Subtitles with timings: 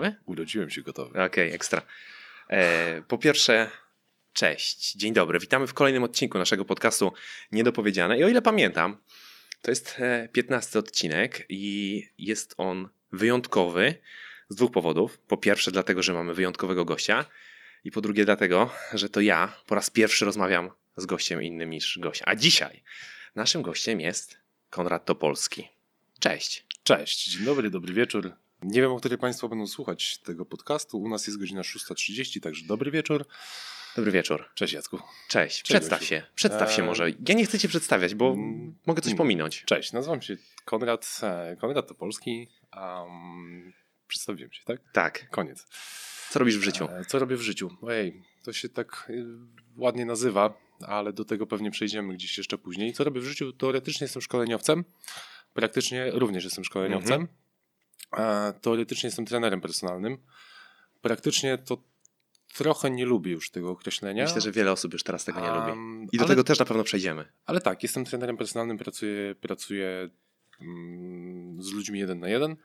[0.00, 0.16] Gotowy?
[0.26, 1.10] Urodziłem się gotowy.
[1.10, 1.82] Okej, okay, ekstra.
[2.48, 3.70] E, po pierwsze,
[4.32, 5.38] cześć, dzień dobry.
[5.38, 7.12] Witamy w kolejnym odcinku naszego podcastu
[7.52, 8.18] Niedopowiedziane.
[8.18, 8.96] I o ile pamiętam,
[9.62, 10.00] to jest
[10.32, 13.94] 15 e, odcinek i jest on wyjątkowy
[14.48, 15.18] z dwóch powodów.
[15.18, 17.24] Po pierwsze, dlatego, że mamy wyjątkowego gościa,
[17.84, 21.98] i po drugie, dlatego, że to ja po raz pierwszy rozmawiam z gościem innym niż
[21.98, 22.22] gość.
[22.24, 22.82] A dzisiaj
[23.34, 24.38] naszym gościem jest
[24.70, 25.68] Konrad Topolski.
[26.18, 26.66] Cześć.
[26.82, 28.32] Cześć, dzień dobry, dobry wieczór.
[28.62, 31.00] Nie wiem, o której Państwo będą słuchać tego podcastu.
[31.00, 33.26] U nas jest godzina 6.30, także dobry wieczór.
[33.96, 34.48] Dobry wieczór.
[34.54, 34.98] Cześć Jacku.
[35.28, 36.22] Cześć, przedstaw się.
[36.34, 37.10] Przedstaw się może.
[37.28, 39.64] Ja nie chcę cię przedstawiać, bo mm, mogę coś pominąć.
[39.64, 42.48] Cześć, nazywam się Konrad, e, Konrad Topolski.
[42.76, 43.72] Um,
[44.06, 44.80] przedstawiłem się, tak?
[44.92, 45.30] Tak.
[45.30, 45.66] Koniec.
[46.30, 46.88] Co robisz w życiu?
[46.90, 47.70] E, co robię w życiu?
[47.82, 49.24] Ojej, to się tak y,
[49.76, 50.54] ładnie nazywa,
[50.86, 52.92] ale do tego pewnie przejdziemy gdzieś jeszcze później.
[52.92, 53.52] Co robię w życiu?
[53.52, 54.84] Teoretycznie jestem szkoleniowcem.
[55.54, 57.20] Praktycznie również jestem szkoleniowcem.
[57.20, 57.40] Mhm.
[58.60, 60.18] Teoretycznie jestem trenerem personalnym.
[61.00, 61.82] Praktycznie to
[62.54, 64.24] trochę nie lubię już tego określenia.
[64.24, 66.08] Myślę, że wiele osób już teraz tego nie um, lubi.
[66.12, 67.24] I do ale, tego też na pewno przejdziemy.
[67.46, 70.10] Ale tak, jestem trenerem personalnym, pracuję, pracuję
[70.60, 72.56] mm, z ludźmi jeden na jeden.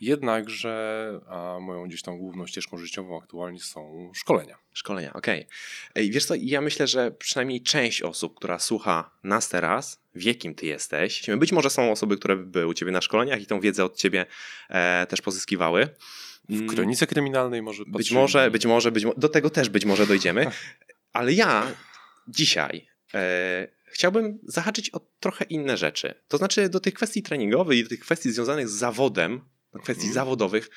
[0.00, 4.58] Jednakże a moją gdzieś tam główną ścieżką życiową aktualnie są szkolenia.
[4.72, 5.46] Szkolenia, okej.
[5.90, 6.10] Okay.
[6.10, 10.66] Wiesz co, ja myślę, że przynajmniej część osób, która słucha nas teraz, wie kim ty
[10.66, 11.22] jesteś.
[11.38, 14.26] Być może są osoby, które były u ciebie na szkoleniach i tą wiedzę od ciebie
[14.68, 15.88] e, też pozyskiwały.
[16.48, 16.68] W mm.
[16.68, 20.46] kronice kryminalnej może Być może, być może, być mo do tego też być może dojdziemy.
[21.12, 21.66] Ale ja
[22.28, 26.14] dzisiaj e, chciałbym zahaczyć o trochę inne rzeczy.
[26.28, 29.40] To znaczy do tych kwestii treningowych i do tych kwestii związanych z zawodem,
[29.72, 30.14] do kwestii mhm.
[30.14, 30.70] zawodowych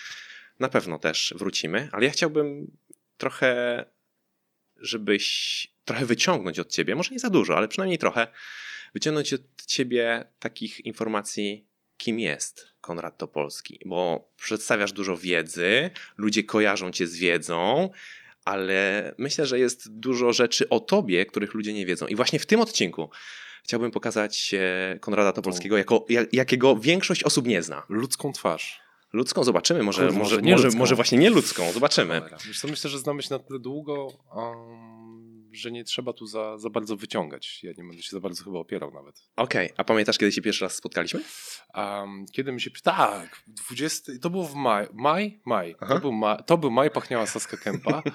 [0.59, 2.77] na pewno też wrócimy, ale ja chciałbym
[3.17, 3.85] trochę,
[4.77, 8.27] żebyś trochę wyciągnąć od ciebie, może nie za dużo, ale przynajmniej trochę,
[8.93, 16.91] wyciągnąć od ciebie takich informacji, kim jest Konrad Topolski, bo przedstawiasz dużo wiedzy, ludzie kojarzą
[16.91, 17.89] cię z wiedzą,
[18.45, 22.07] ale myślę, że jest dużo rzeczy o tobie, których ludzie nie wiedzą.
[22.07, 23.09] I właśnie w tym odcinku
[23.63, 24.55] chciałbym pokazać
[24.99, 27.83] Konrada Topolskiego, jako, jakiego większość osób nie zna.
[27.89, 28.82] Ludzką twarz.
[29.13, 32.21] Ludzką zobaczymy, może, może, może, może, może, właśnie nie ludzką, zobaczymy.
[32.47, 36.57] Wiesz co, myślę, że znamy się na tyle długo, um, że nie trzeba tu za,
[36.57, 37.63] za bardzo wyciągać.
[37.63, 39.15] Ja nie będę się za bardzo chyba opierał nawet.
[39.35, 39.77] Okej, okay.
[39.77, 41.21] a pamiętasz, kiedy się pierwszy raz spotkaliśmy?
[41.75, 42.71] Um, kiedy my się...
[42.83, 44.11] Tak, 20...
[44.21, 44.87] To było w maj.
[44.93, 45.41] Maj?
[45.45, 45.75] Maj.
[45.87, 46.35] To był, ma...
[46.35, 48.03] to był maj, pachniała Saska Kępa.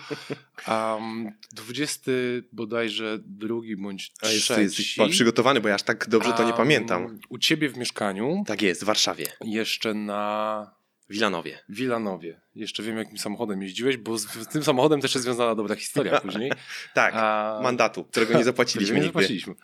[0.69, 2.11] Um, 20
[2.53, 4.53] bodajże drugi bądź trzeci.
[4.53, 7.19] A jesteś przygotowany, bo ja aż tak dobrze to nie pamiętam.
[7.29, 8.45] U ciebie w mieszkaniu.
[8.47, 9.27] Tak jest, w Warszawie.
[9.41, 10.78] Jeszcze na
[11.11, 11.59] Wilanowie.
[11.69, 12.41] Wilanowie.
[12.55, 16.21] Jeszcze wiem, jakim samochodem jeździłeś, bo z, z tym samochodem też jest związana dobra historia
[16.25, 16.53] później.
[16.95, 17.61] tak, A...
[17.63, 18.97] mandatu, którego nie zapłaciliśmy.
[18.97, 19.55] nie zapłaciliśmy.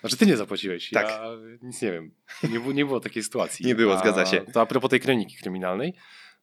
[0.00, 0.90] Znaczy, ty nie zapłaciłeś.
[0.90, 1.08] Tak.
[1.08, 1.22] Ja
[1.62, 2.14] nic nie wiem.
[2.42, 3.66] Nie, było, nie było takiej sytuacji.
[3.66, 4.40] nie było, a, zgadza się.
[4.40, 5.94] To a propos tej kroniki kryminalnej,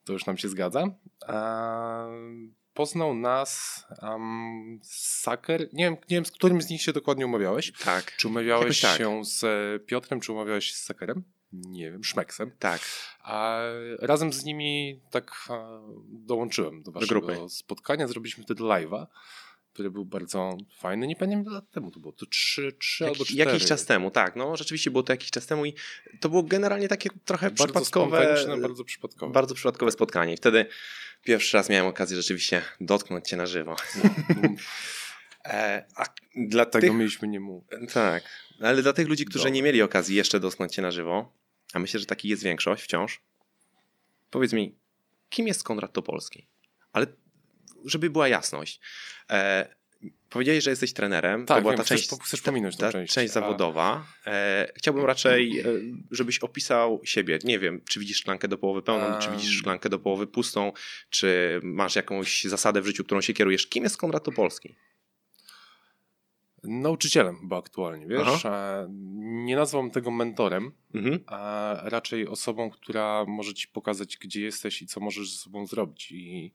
[0.04, 0.84] to już nam się zgadza.
[1.28, 2.08] A,
[2.74, 5.70] poznał nas um, Saker.
[5.74, 7.72] Nie wiem, nie wiem, z którym z nich się dokładnie umawiałeś.
[7.84, 8.16] Tak.
[8.18, 8.98] Czy umawiałeś tak.
[8.98, 9.46] się z
[9.86, 11.24] Piotrem, czy umawiałeś się z Sakerem?
[11.68, 12.52] Nie wiem, szmeksem.
[12.60, 12.82] Tak.
[13.20, 13.62] A
[14.00, 15.50] razem z nimi tak
[16.08, 17.50] dołączyłem do waszego do grupy.
[17.50, 18.08] spotkania.
[18.08, 19.06] Zrobiliśmy wtedy live'a,
[19.74, 21.08] który był bardzo fajny.
[21.08, 22.14] Nie pamiętam lat temu to było.
[22.14, 23.40] To trzy, trzy Jak, albo cztery.
[23.40, 24.36] Jakiś czas temu, tak.
[24.36, 25.74] No rzeczywiście było to jakiś czas temu i
[26.20, 28.36] to było generalnie takie trochę bardzo przypadkowe.
[28.62, 29.34] Bardzo przypadkowe.
[29.34, 30.34] Bardzo przypadkowe spotkanie.
[30.34, 30.66] I wtedy
[31.24, 33.76] pierwszy raz miałem okazję rzeczywiście dotknąć cię na żywo.
[35.46, 36.06] E, a
[36.36, 36.98] dla tego tych...
[36.98, 37.70] mieliśmy nie mówić.
[37.94, 38.24] Tak,
[38.62, 41.34] ale dla tych ludzi, którzy nie mieli okazji jeszcze dotknąć cię na żywo,
[41.76, 43.22] a myślę, że taki jest większość wciąż.
[44.30, 44.76] Powiedz mi,
[45.30, 46.48] kim jest Konrad Topolski?
[46.94, 47.08] Ale
[47.86, 48.80] żeby była jasność.
[49.30, 49.76] E,
[50.30, 51.46] powiedziałeś, że jesteś trenerem.
[51.46, 53.14] Tak, to była wiem, ta chcesz, część, chcesz pominąć ta, część.
[53.14, 54.06] część zawodowa.
[54.28, 55.64] E, chciałbym raczej, e,
[56.12, 57.40] żebyś opisał siebie.
[57.44, 59.22] Nie wiem, czy widzisz szklankę do połowy pełną, um.
[59.22, 60.72] czy widzisz szklankę do połowy pustą,
[61.10, 63.68] czy masz jakąś zasadę w życiu, którą się kierujesz.
[63.68, 64.76] Kim jest Konrad Topolski?
[66.68, 68.28] Nauczycielem bo aktualnie, wiesz?
[68.46, 68.86] Aha.
[69.46, 71.20] Nie nazwam tego mentorem, mhm.
[71.28, 76.12] a raczej osobą, która może ci pokazać, gdzie jesteś i co możesz ze sobą zrobić.
[76.12, 76.54] I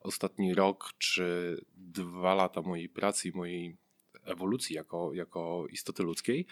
[0.00, 3.76] ostatni rok czy dwa lata mojej pracy i mojej
[4.24, 6.46] ewolucji jako, jako istoty ludzkiej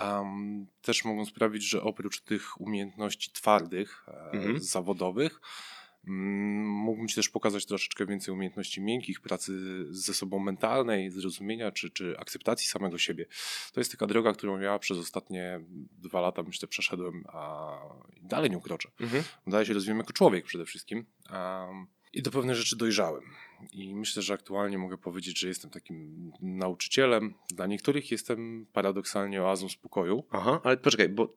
[0.00, 4.60] um, też mogą sprawić, że oprócz tych umiejętności twardych, e, mhm.
[4.60, 5.40] zawodowych,
[6.06, 9.52] mógłbym Ci też pokazać troszeczkę więcej umiejętności miękkich, pracy
[9.90, 13.26] ze sobą mentalnej, zrozumienia czy, czy akceptacji samego siebie.
[13.72, 15.60] To jest taka droga, którą ja przez ostatnie
[15.92, 17.72] dwa lata myślę przeszedłem, a
[18.22, 18.90] dalej nie ukroczę.
[19.00, 19.24] Mhm.
[19.46, 21.06] Dalej się rozwijam jako człowiek przede wszystkim.
[21.32, 23.22] Um, i do pewnych rzeczy dojrzałem.
[23.72, 27.34] I myślę, że aktualnie mogę powiedzieć, że jestem takim nauczycielem.
[27.50, 30.24] Dla niektórych jestem paradoksalnie oazą spokoju.
[30.30, 31.36] Aha, ale poczekaj, bo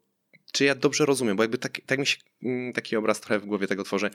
[0.52, 3.46] czy ja dobrze rozumiem, bo jakby tak, tak mi się mm, taki obraz trochę w
[3.46, 4.10] głowie tego tworzy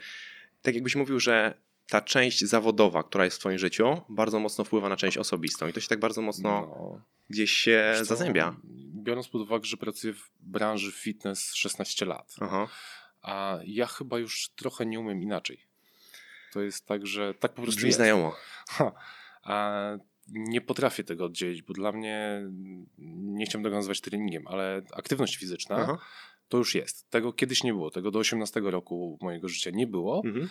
[0.65, 1.53] tak jakbyś mówił, że
[1.89, 5.73] ta część zawodowa, która jest w twoim życiu, bardzo mocno wpływa na część osobistą i
[5.73, 8.55] to się tak bardzo mocno no, gdzieś się to, zazębia.
[9.03, 12.67] Biorąc pod uwagę, że pracuję w branży fitness 16 lat, Aha.
[13.21, 15.59] a ja chyba już trochę nie umiem inaczej.
[16.53, 17.97] To jest tak, że tak po prostu Brzmi jest.
[17.97, 18.35] znajomo.
[18.69, 18.91] Ha,
[19.43, 19.71] a
[20.27, 22.41] nie potrafię tego oddzielić, bo dla mnie,
[22.97, 25.97] nie chciałbym tego nazywać treningiem, ale aktywność fizyczna Aha.
[26.49, 27.09] To już jest.
[27.09, 30.21] Tego kiedyś nie było, tego do 18 roku mojego życia nie było.
[30.25, 30.49] Mhm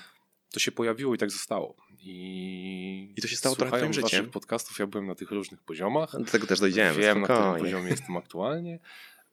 [0.55, 1.77] to się pojawiło i tak zostało.
[1.99, 4.11] I, I to się stało trochę twoim życiem.
[4.11, 6.13] waszych podcastów ja byłem na tych różnych poziomach.
[6.19, 6.99] Do tego też dojdziemy.
[6.99, 7.45] Wiem, spokojnie.
[7.45, 8.79] na którym poziomie jestem aktualnie.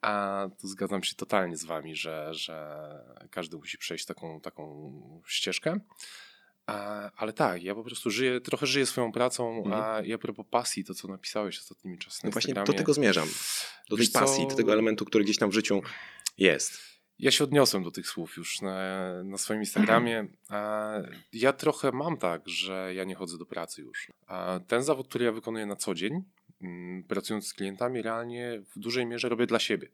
[0.02, 2.90] A tu zgadzam się totalnie z wami, że, że
[3.31, 5.80] każdy musi przejść taką, taką ścieżkę.
[6.66, 9.84] A, ale tak, ja po prostu żyję, trochę żyję swoją pracą, mhm.
[9.84, 13.28] a ja propos pasji, to co napisałeś ostatnimi czasy no właśnie do tego zmierzam.
[13.90, 15.81] Do tej pasji, do tego elementu, który gdzieś tam w życiu
[16.41, 16.91] jest
[17.21, 18.75] ja się odniosłem do tych słów już na,
[19.23, 20.27] na swoim Instagramie.
[21.33, 24.11] Ja trochę mam tak, że ja nie chodzę do pracy już.
[24.67, 26.23] Ten zawód, który ja wykonuję na co dzień,
[26.61, 29.88] mm, pracując z klientami, realnie w dużej mierze robię dla siebie.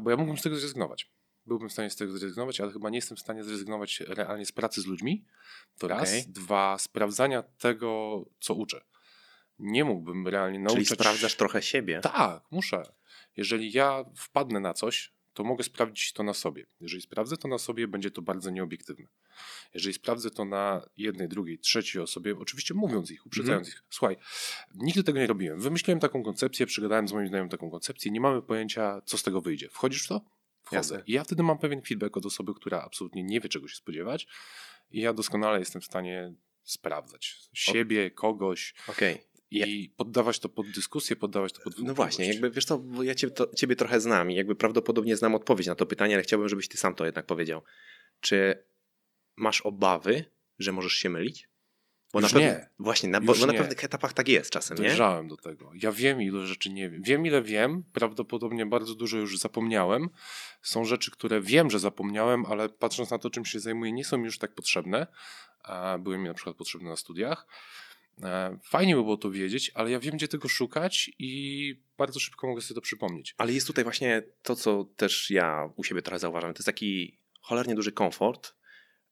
[0.00, 1.10] Bo ja mógłbym z tego zrezygnować.
[1.46, 4.52] Byłbym w stanie z tego zrezygnować, ale chyba nie jestem w stanie zrezygnować realnie z
[4.52, 5.24] pracy z ludźmi.
[5.78, 6.08] To raz.
[6.08, 6.24] Okay.
[6.28, 8.84] Dwa, sprawdzania tego, co uczę.
[9.58, 10.88] Nie mógłbym realnie nauczyć...
[10.88, 12.00] Czyli sprawdzasz trochę siebie.
[12.00, 12.82] Tak, muszę.
[13.36, 16.66] Jeżeli ja wpadnę na coś, to mogę sprawdzić to na sobie.
[16.80, 19.06] Jeżeli sprawdzę to na sobie, będzie to bardzo nieobiektywne.
[19.74, 23.78] Jeżeli sprawdzę to na jednej, drugiej, trzeciej osobie, oczywiście mówiąc ich, uprzedzając mm.
[23.78, 24.16] ich, słuchaj,
[24.74, 25.60] nigdy tego nie robiłem.
[25.60, 29.40] Wymyśliłem taką koncepcję, przegadałem z moim znajomym taką koncepcję, nie mamy pojęcia, co z tego
[29.40, 29.68] wyjdzie.
[29.68, 30.20] Wchodzisz w to?
[30.62, 30.76] Wchodzę.
[30.76, 31.02] Jasne.
[31.06, 34.26] I ja wtedy mam pewien feedback od osoby, która absolutnie nie wie, czego się spodziewać
[34.90, 38.74] i ja doskonale jestem w stanie sprawdzać siebie, kogoś.
[38.88, 39.18] Okay.
[39.54, 43.14] I poddawać to pod dyskusję, poddawać to pod No właśnie, jakby wiesz co, bo ja
[43.14, 46.48] ciebie, to, ciebie trochę znam i jakby prawdopodobnie znam odpowiedź na to pytanie, ale chciałbym,
[46.48, 47.62] żebyś ty sam to jednak powiedział.
[48.20, 48.64] Czy
[49.36, 50.24] masz obawy,
[50.58, 51.48] że możesz się mylić?
[52.12, 52.68] Bo Już na pewno, nie.
[52.78, 54.84] Właśnie, na, bo, bo na pewnych etapach tak jest czasem, nie?
[54.84, 55.70] Dojrzałem do tego.
[55.74, 57.02] Ja wiem, ile rzeczy nie wiem.
[57.02, 57.84] Wiem, ile wiem.
[57.92, 60.08] Prawdopodobnie bardzo dużo już zapomniałem.
[60.62, 64.18] Są rzeczy, które wiem, że zapomniałem, ale patrząc na to, czym się zajmuję, nie są
[64.18, 65.06] mi już tak potrzebne.
[65.98, 67.46] Były mi na przykład potrzebne na studiach.
[68.22, 72.46] E, fajnie by było to wiedzieć, ale ja wiem, gdzie tego szukać i bardzo szybko
[72.46, 73.34] mogę sobie to przypomnieć.
[73.38, 76.54] Ale jest tutaj właśnie to, co też ja u siebie trochę zauważam.
[76.54, 78.54] To jest taki cholernie duży komfort,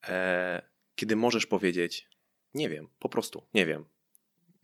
[0.08, 0.62] e,
[0.94, 2.08] kiedy możesz powiedzieć,
[2.54, 3.84] nie wiem, po prostu, nie wiem.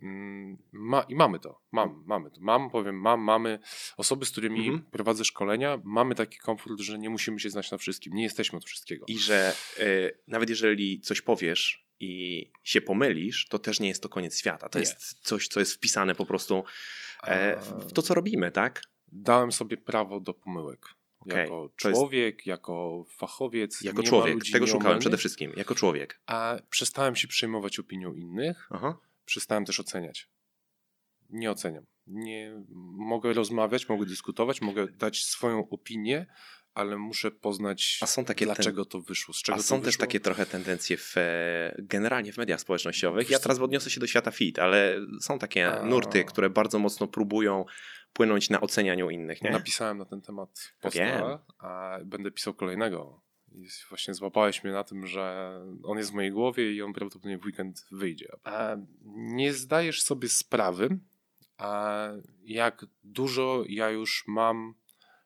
[0.03, 2.41] Mm, ma, I mamy to, mam, mamy to.
[2.41, 3.59] Mam, powiem, mam, mamy
[3.97, 4.91] osoby, z którymi mhm.
[4.91, 8.65] prowadzę szkolenia, mamy taki komfort, że nie musimy się znać na wszystkim, nie jesteśmy od
[8.65, 9.05] wszystkiego.
[9.09, 9.85] I że e,
[10.27, 14.69] nawet jeżeli coś powiesz, i się pomylisz, to też nie jest to koniec świata.
[14.69, 14.85] To nie.
[14.85, 16.65] jest coś, co jest wpisane po prostu
[17.25, 18.83] e, w to, co robimy, tak?
[19.13, 20.87] Dałem sobie prawo do pomyłek.
[21.21, 21.39] Okay.
[21.39, 22.47] Jako człowiek, jest...
[22.47, 23.83] jako fachowiec.
[23.83, 26.21] Jako człowiek, tego szukałem przede wszystkim, jako człowiek.
[26.27, 28.99] A przestałem się przejmować opinią innych, Aha.
[29.25, 30.29] przestałem też oceniać.
[31.31, 31.87] Nie oceniam.
[32.07, 32.63] Nie
[32.97, 36.27] mogę rozmawiać, mogę dyskutować, mogę dać swoją opinię,
[36.79, 38.01] ale muszę poznać,
[38.41, 38.91] dlaczego ten...
[38.91, 42.61] to wyszło, z czego A są też takie trochę tendencje w, e, generalnie w mediach
[42.61, 43.31] społecznościowych.
[43.31, 45.85] Ja teraz odniosę się do świata fit, ale są takie a...
[45.85, 47.65] nurty, które bardzo mocno próbują
[48.13, 49.43] płynąć na ocenianiu innych.
[49.43, 49.51] Nie?
[49.51, 53.23] Napisałem na ten temat posta, a będę pisał kolejnego.
[53.53, 57.39] I właśnie złapałeś mnie na tym, że on jest w mojej głowie i on prawdopodobnie
[57.39, 58.29] w weekend wyjdzie.
[58.45, 58.77] A
[59.15, 60.99] nie zdajesz sobie sprawy,
[61.57, 62.09] a
[62.43, 64.75] jak dużo ja już mam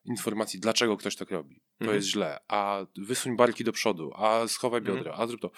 [0.05, 1.63] informacji, dlaczego ktoś tak robi.
[1.79, 1.97] To mhm.
[1.97, 2.39] jest źle.
[2.49, 4.97] A wysuń barki do przodu, a schowaj mhm.
[4.97, 5.25] biodra, mhm.
[5.25, 5.51] a zrób to.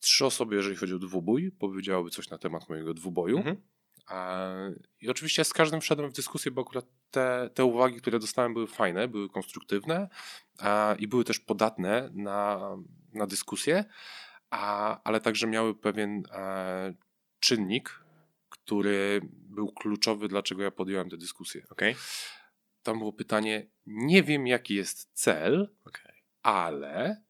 [0.00, 3.38] Trzy osoby, jeżeli chodzi o dwubój, powiedziałyby coś na temat mojego dwuboju.
[3.38, 3.62] Mhm.
[5.00, 8.66] I oczywiście z każdym wszedłem w dyskusję, bo akurat te, te uwagi, które dostałem, były
[8.66, 10.08] fajne, były konstruktywne
[10.98, 12.60] i były też podatne na,
[13.14, 13.84] na dyskusję,
[15.04, 16.94] ale także miały pewien e,
[17.40, 18.04] czynnik,
[18.48, 21.66] który był kluczowy, dlaczego ja podjąłem tę dyskusję.
[21.70, 21.94] Okay
[22.82, 26.12] tam było pytanie, nie wiem jaki jest cel, okay.
[26.42, 27.22] ale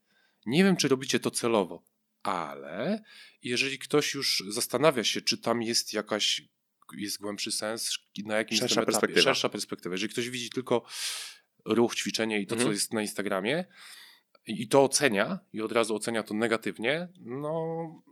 [0.46, 1.82] nie wiem czy robicie to celowo,
[2.22, 3.02] ale
[3.42, 6.42] jeżeli ktoś już zastanawia się, czy tam jest jakaś
[6.96, 9.22] jest głębszy sens, na jakimś szersza etapie, perspektywa.
[9.22, 9.94] szersza perspektywa.
[9.94, 10.84] Jeżeli ktoś widzi tylko
[11.64, 12.68] ruch, ćwiczenie i to, mhm.
[12.68, 13.64] co jest na Instagramie
[14.46, 18.02] i to ocenia i od razu ocenia to negatywnie, no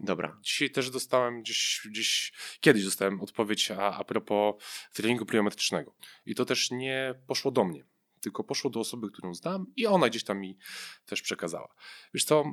[0.00, 0.38] Dobra.
[0.42, 4.54] Dzisiaj też dostałem gdzieś, gdzieś kiedyś dostałem odpowiedź a, a propos
[4.92, 5.94] treningu pliometrycznego.
[6.26, 7.84] I to też nie poszło do mnie,
[8.20, 10.58] tylko poszło do osoby, którą znam i ona gdzieś tam mi
[11.06, 11.74] też przekazała.
[12.14, 12.44] Wiesz co,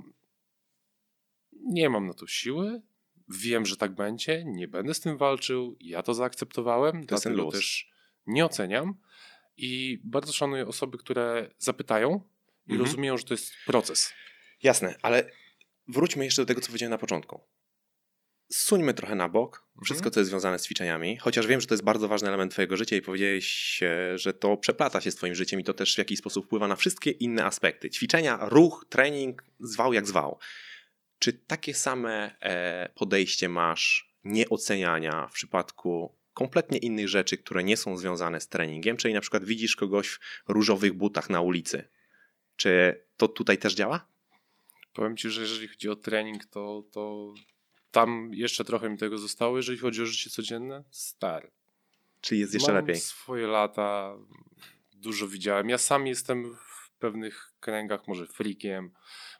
[1.53, 2.81] nie mam na to siły,
[3.29, 7.91] wiem, że tak będzie, nie będę z tym walczył, ja to zaakceptowałem, to dlatego też
[8.27, 8.93] nie oceniam
[9.57, 12.29] i bardzo szanuję osoby, które zapytają
[12.67, 12.81] i mhm.
[12.81, 14.13] rozumieją, że to jest proces.
[14.63, 15.31] Jasne, ale
[15.87, 17.41] wróćmy jeszcze do tego, co powiedziałem na początku.
[18.51, 19.85] Suńmy trochę na bok mhm.
[19.85, 22.77] wszystko, co jest związane z ćwiczeniami, chociaż wiem, że to jest bardzo ważny element Twojego
[22.77, 23.79] życia i powiedziałeś,
[24.15, 26.75] że to przeplata się z Twoim życiem i to też w jakiś sposób wpływa na
[26.75, 27.89] wszystkie inne aspekty.
[27.89, 30.39] Ćwiczenia, ruch, trening, zwał jak zwał.
[31.19, 37.97] Czy takie same e, podejście masz nieoceniania w przypadku kompletnie innych rzeczy, które nie są
[37.97, 41.89] związane z treningiem, czyli na przykład widzisz kogoś w różowych butach na ulicy.
[42.55, 44.07] Czy to tutaj też działa?
[44.97, 47.33] Powiem ci, że jeżeli chodzi o trening, to, to
[47.91, 49.57] tam jeszcze trochę mi tego zostało.
[49.57, 51.51] Jeżeli chodzi o życie codzienne, stary.
[52.21, 53.01] Czyli jest jeszcze Mam lepiej?
[53.01, 54.15] swoje lata,
[54.93, 55.69] dużo widziałem.
[55.69, 58.91] Ja sam jestem w pewnych kręgach, może freakiem,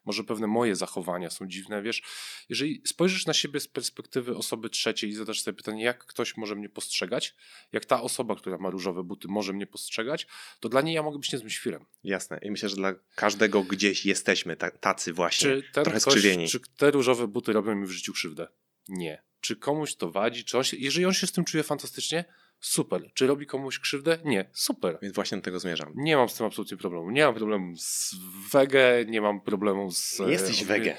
[0.08, 2.02] może pewne moje zachowania są dziwne, wiesz,
[2.50, 6.56] jeżeli spojrzysz na siebie z perspektywy osoby trzeciej i zadasz sobie pytanie, jak ktoś może
[6.56, 7.36] mnie postrzegać,
[7.72, 10.28] jak ta osoba, która ma różowe buty może mnie postrzegać,
[10.60, 11.86] to dla niej ja mogę być niezłym świrem.
[12.04, 16.48] Jasne i myślę, że dla każdego gdzieś jesteśmy tacy właśnie, czy ten trochę ktoś, skrzywieni.
[16.48, 18.48] Czy te różowe buty robią mi w życiu krzywdę?
[18.90, 19.24] Nie.
[19.42, 20.44] Czy komuś to wadzi?
[20.44, 22.26] Czy on się, jeżeli on się z tym czuje fantastycznie,
[22.60, 23.02] Super.
[23.14, 24.18] Czy robi komuś krzywdę?
[24.26, 24.50] Nie.
[24.54, 24.98] Super.
[25.02, 25.94] Więc właśnie do tego zmierzam.
[25.96, 27.12] Nie mam z tym absolutnie problemu.
[27.12, 28.16] Nie mam problemu z
[28.52, 30.20] wege, nie mam problemu z...
[30.28, 30.98] Jesteś wege.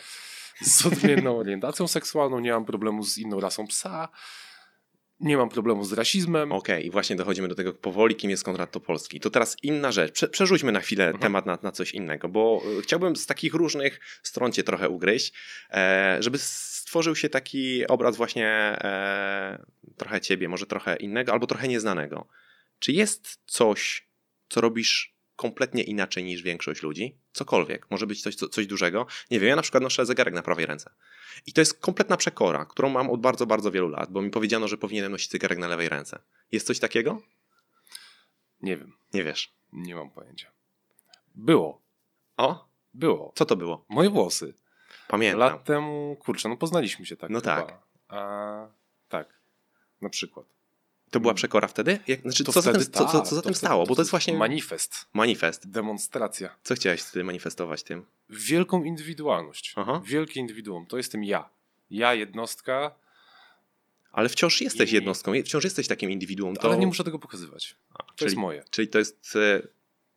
[0.60, 4.08] Z odmienną orientacją seksualną, nie mam problemu z inną rasą psa.
[5.20, 6.52] Nie mam problemu z rasizmem.
[6.52, 9.20] Okej, okay, i właśnie dochodzimy do tego powoli, kim jest Konrad Topolski.
[9.20, 10.12] To teraz inna rzecz.
[10.12, 11.22] Prze przerzućmy na chwilę mhm.
[11.22, 15.32] temat na, na, coś innego, bo e, chciałbym z takich różnych stron cię trochę ugryźć,
[15.70, 19.64] e, żeby stworzył się taki obraz właśnie e,
[19.96, 22.28] trochę ciebie, może trochę innego, albo trochę nieznanego.
[22.78, 24.08] Czy jest coś,
[24.48, 27.16] co robisz kompletnie inaczej niż większość ludzi?
[27.32, 27.90] Cokolwiek.
[27.90, 29.06] Może być coś, coś dużego.
[29.30, 30.90] Nie wiem, ja na przykład noszę zegarek na prawej ręce.
[31.46, 34.68] I to jest kompletna przekora, którą mam od bardzo, bardzo wielu lat, bo mi powiedziano,
[34.68, 36.18] że powinienem nosić zegarek na lewej ręce.
[36.52, 37.22] Jest coś takiego?
[38.62, 38.92] Nie wiem.
[39.14, 39.52] Nie wiesz?
[39.72, 40.50] Nie mam pojęcia.
[41.34, 41.82] Było.
[42.36, 42.68] O?
[42.94, 43.32] Było.
[43.34, 43.84] Co to było?
[43.88, 44.54] Moje włosy.
[45.08, 45.40] Pamiętam.
[45.40, 47.30] Lat temu, kurczę, no poznaliśmy się tak.
[47.30, 47.62] No chyba.
[47.62, 47.78] tak.
[48.08, 48.68] A,
[49.08, 49.40] tak,
[50.00, 50.46] na przykład.
[51.10, 51.98] To była przekora wtedy?
[52.06, 53.86] Jak, znaczy, to co, wtedy, za tym, co, co, co za tym stało?
[53.86, 54.34] Bo to jest właśnie.
[54.34, 55.06] Manifest.
[55.12, 55.70] Manifest.
[55.70, 56.56] Demonstracja.
[56.62, 58.04] Co chciałeś wtedy manifestować tym?
[58.30, 59.72] Wielką indywidualność.
[59.76, 60.02] Aha.
[60.04, 60.86] Wielkie indywiduum.
[60.86, 61.48] To jestem ja.
[61.90, 62.94] Ja, jednostka.
[64.12, 64.94] Ale wciąż jesteś I...
[64.94, 66.56] jednostką, wciąż jesteś takim indywiduum.
[66.56, 66.68] To...
[66.68, 67.76] Ale nie muszę tego pokazywać.
[67.94, 68.64] A, to czyli, jest moje.
[68.70, 69.62] Czyli to jest e,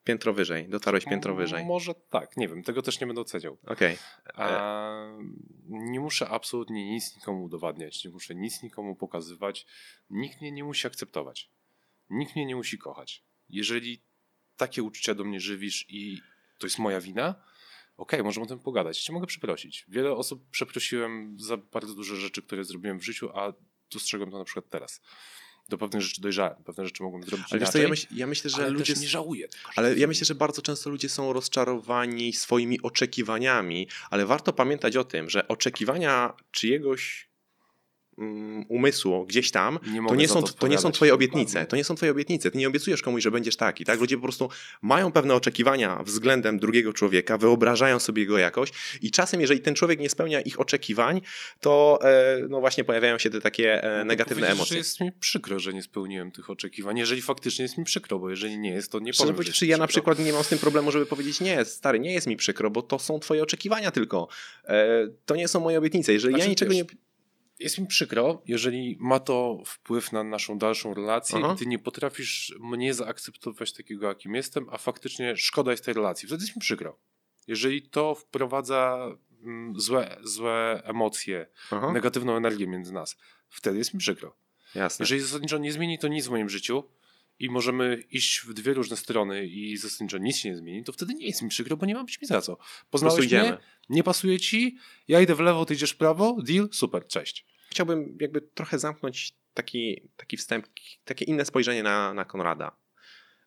[0.04, 1.66] piętro wyżej, dotarłeś piętro wyżej.
[1.66, 3.58] Może tak, nie wiem, tego też nie będę oceniał.
[3.68, 3.98] Okej.
[4.34, 5.34] Okay.
[5.68, 9.66] Nie muszę absolutnie nic nikomu udowadniać, nie muszę nic nikomu pokazywać.
[10.10, 11.50] Nikt mnie nie musi akceptować.
[12.10, 13.24] Nikt mnie nie musi kochać.
[13.50, 14.02] Jeżeli
[14.58, 16.22] takie uczucia do mnie żywisz i
[16.58, 18.98] to jest moja wina, okej, okay, możemy o tym pogadać.
[18.98, 19.86] Ja cię mogę przeprosić.
[19.88, 23.54] Wiele osób przeprosiłem za bardzo duże rzeczy, które zrobiłem w życiu, a
[23.92, 25.02] dostrzegłem to na przykład teraz
[25.72, 27.74] do pewnych rzeczy dojrzałem, pewne rzeczy mogłem zrobić ale inaczej.
[27.74, 29.48] Co, ja, myśl, ja myślę, że ludzie nie żałuję.
[29.48, 34.96] Tego, ale ja myślę, że bardzo często ludzie są rozczarowani swoimi oczekiwaniami, ale warto pamiętać
[34.96, 37.31] o tym, że oczekiwania czyjegoś
[38.68, 41.66] umysłu gdzieś tam, nie to, nie są, to, to nie są twoje obietnice.
[41.66, 42.52] To nie są twoje obietnice.
[42.52, 43.86] Ty nie obiecujesz komuś, że będziesz taki.
[43.86, 44.00] Tak?
[44.00, 44.50] Ludzie po prostu
[44.82, 50.00] mają pewne oczekiwania względem drugiego człowieka, wyobrażają sobie go jakoś i czasem, jeżeli ten człowiek
[50.00, 51.22] nie spełnia ich oczekiwań,
[51.60, 54.74] to e, no właśnie pojawiają się te takie e, negatywne emocje.
[54.74, 56.98] Że jest mi przykro, że nie spełniłem tych oczekiwań.
[56.98, 59.88] Jeżeli faktycznie jest mi przykro, bo jeżeli nie jest, to nie powiem, powiedzieć, Ja na
[59.88, 62.82] przykład nie mam z tym problemu, żeby powiedzieć nie, stary, nie jest mi przykro, bo
[62.82, 64.28] to są twoje oczekiwania tylko.
[64.66, 66.14] E, to nie są moje obietnice.
[66.14, 66.86] Jeżeli znaczy, ja niczego wiesz, nie
[67.64, 71.54] jest mi przykro, jeżeli ma to wpływ na naszą dalszą relację Aha.
[71.56, 76.28] i ty nie potrafisz mnie zaakceptować takiego, jakim jestem, a faktycznie szkoda jest tej relacji.
[76.28, 76.98] Wtedy jest mi przykro.
[77.48, 79.08] Jeżeli to wprowadza
[79.44, 81.92] mm, złe, złe emocje, Aha.
[81.94, 83.18] negatywną energię między nas,
[83.50, 84.36] wtedy jest mi przykro.
[84.76, 85.04] Jasne.
[85.04, 86.84] Jeżeli zasadniczo nie zmieni to nic w moim życiu
[87.40, 91.14] i możemy iść w dwie różne strony i zasadniczo nic się nie zmieni, to wtedy
[91.14, 92.58] nie jest mi przykro, bo nie mam być mi za co.
[92.90, 93.58] Poznałeś mnie,
[93.90, 94.78] nie pasuje ci,
[95.08, 99.36] ja idę w lewo, ty idziesz w prawo, deal, super, cześć chciałbym jakby trochę zamknąć
[99.54, 100.68] taki, taki wstęp,
[101.06, 102.76] takie inne spojrzenie na, na Konrada.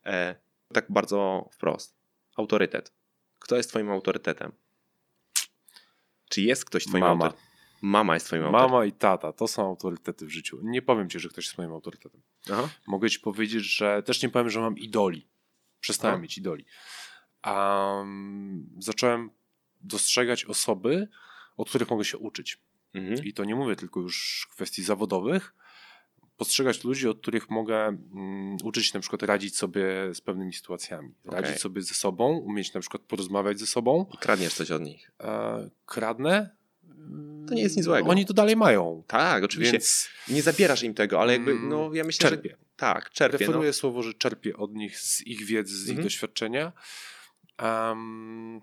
[0.07, 0.37] E,
[0.73, 1.97] tak bardzo wprost.
[2.37, 2.93] Autorytet.
[3.39, 4.53] Kto jest twoim autorytetem?
[6.29, 7.25] Czy jest ktoś twoim Mama.
[7.25, 7.55] autorytetem?
[7.83, 8.71] Mama jest twoim autorytetem.
[8.71, 10.59] Mama i tata to są autorytety w życiu.
[10.63, 12.23] Nie powiem ci, że ktoś jest moim autorytetem.
[12.53, 12.69] Aha.
[12.87, 15.29] Mogę ci powiedzieć, że też nie powiem, że mam idoli.
[15.81, 16.23] Przestałem Aha.
[16.23, 16.65] mieć idoli.
[17.47, 19.31] Um, zacząłem
[19.81, 21.09] dostrzegać osoby,
[21.57, 22.59] od których mogę się uczyć.
[22.95, 23.25] Mhm.
[23.25, 25.55] I to nie mówię tylko już kwestii zawodowych.
[26.37, 31.15] Postrzegać ludzi, od których mogę mm, uczyć się na przykład radzić sobie z pewnymi sytuacjami.
[31.25, 31.41] Okay.
[31.41, 34.07] Radzić sobie ze sobą, umieć na przykład porozmawiać ze sobą.
[34.15, 35.11] I kradniesz coś od nich.
[35.21, 36.57] E, kradnę?
[37.49, 38.11] To nie jest nic złego.
[38.11, 39.03] Oni to dalej mają.
[39.07, 39.73] Tak, oczywiście.
[39.73, 40.09] Więc...
[40.29, 42.51] Nie zabierasz im tego, ale jakby, mm, no ja myślę, czerpię.
[42.51, 42.57] że...
[42.77, 43.39] Tak, czerpię.
[43.39, 43.73] Preferuję no.
[43.73, 45.99] słowo, że czerpię od nich z ich wiedzy, z mhm.
[45.99, 46.73] ich doświadczenia
[47.63, 48.61] um,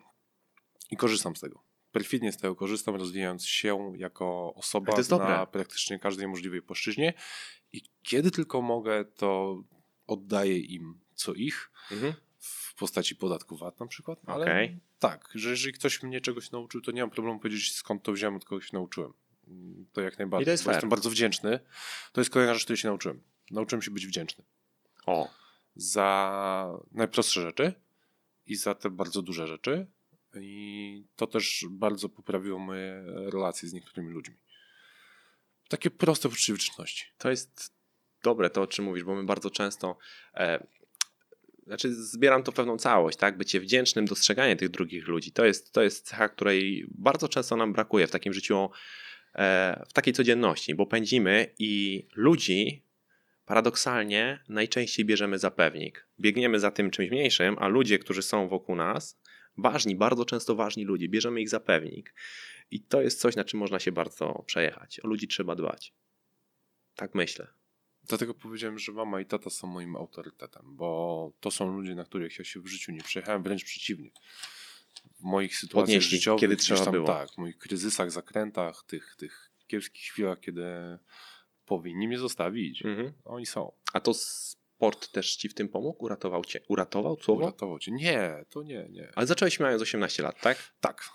[0.92, 1.71] i korzystam z tego.
[1.92, 5.48] Perfidnie z tego korzystam, rozwijając się jako osoba na dobre.
[5.52, 7.14] praktycznie każdej możliwej płaszczyźnie
[7.74, 9.62] i kiedy tylko mogę, to
[10.08, 12.14] oddaję im co ich mhm.
[12.40, 14.20] w postaci podatku VAT na przykład.
[14.26, 14.80] Ale okay.
[15.00, 18.36] tak, że jeżeli ktoś mnie czegoś nauczył, to nie mam problemu powiedzieć skąd to wziąłem,
[18.36, 19.14] od kogoś się nauczyłem.
[19.94, 20.44] To jak najbardziej.
[20.44, 21.60] I to jest Jestem bardzo wdzięczny.
[22.12, 23.22] To jest kolejna rzecz, której się nauczyłem.
[23.52, 24.44] Nauczyłem się być wdzięczny.
[25.06, 25.30] O.
[25.76, 27.74] Za najprostsze rzeczy
[28.46, 29.88] i za te bardzo duże rzeczy.
[30.36, 34.36] I to też bardzo poprawiło moje relacje z niektórymi ludźmi.
[35.70, 37.06] Takie proste poczucie.
[37.18, 37.76] To jest
[38.24, 39.98] dobre to, o czym mówisz, bo my bardzo często
[40.34, 40.68] e,
[41.68, 43.38] znaczy zbieram to pewną całość, tak?
[43.38, 45.32] Bycie wdzięcznym, dostrzeganie tych drugich ludzi.
[45.32, 48.70] To jest, to jest cecha, której bardzo często nam brakuje w takim życiu,
[49.36, 52.86] e, w takiej codzienności, bo pędzimy i ludzi
[53.46, 56.08] paradoksalnie najczęściej bierzemy za pewnik.
[56.20, 59.20] Biegniemy za tym czymś mniejszym, a ludzie, którzy są wokół nas,
[59.58, 62.14] ważni, bardzo często ważni ludzie, bierzemy ich za pewnik.
[62.72, 65.00] I to jest coś, na czym można się bardzo przejechać.
[65.00, 65.94] O ludzi trzeba dbać.
[66.96, 67.48] Tak myślę.
[68.04, 72.40] Dlatego powiedziałem, że mama i tata są moim autorytetem, bo to są ludzie, na których
[72.40, 74.12] ja się w życiu nie przejechałem, wręcz przeciwnie.
[75.20, 77.08] W moich sytuacjach Podnieśli, życiowych, kiedy trzeba tam, było.
[77.08, 80.64] tak, w moich kryzysach, zakrętach, tych, tych kiepskich chwilach, kiedy
[81.66, 83.14] powinni mnie zostawić, mhm.
[83.26, 83.72] oni są.
[83.94, 84.14] A to
[84.82, 86.06] sport też ci w tym pomógł?
[86.06, 86.60] Uratował cię?
[86.68, 87.42] Uratował słowo?
[87.42, 87.92] Uratował cię.
[87.92, 89.12] Nie, to nie, nie.
[89.16, 90.58] Ale zacząłeś mając 18 lat, tak?
[90.80, 91.10] Tak.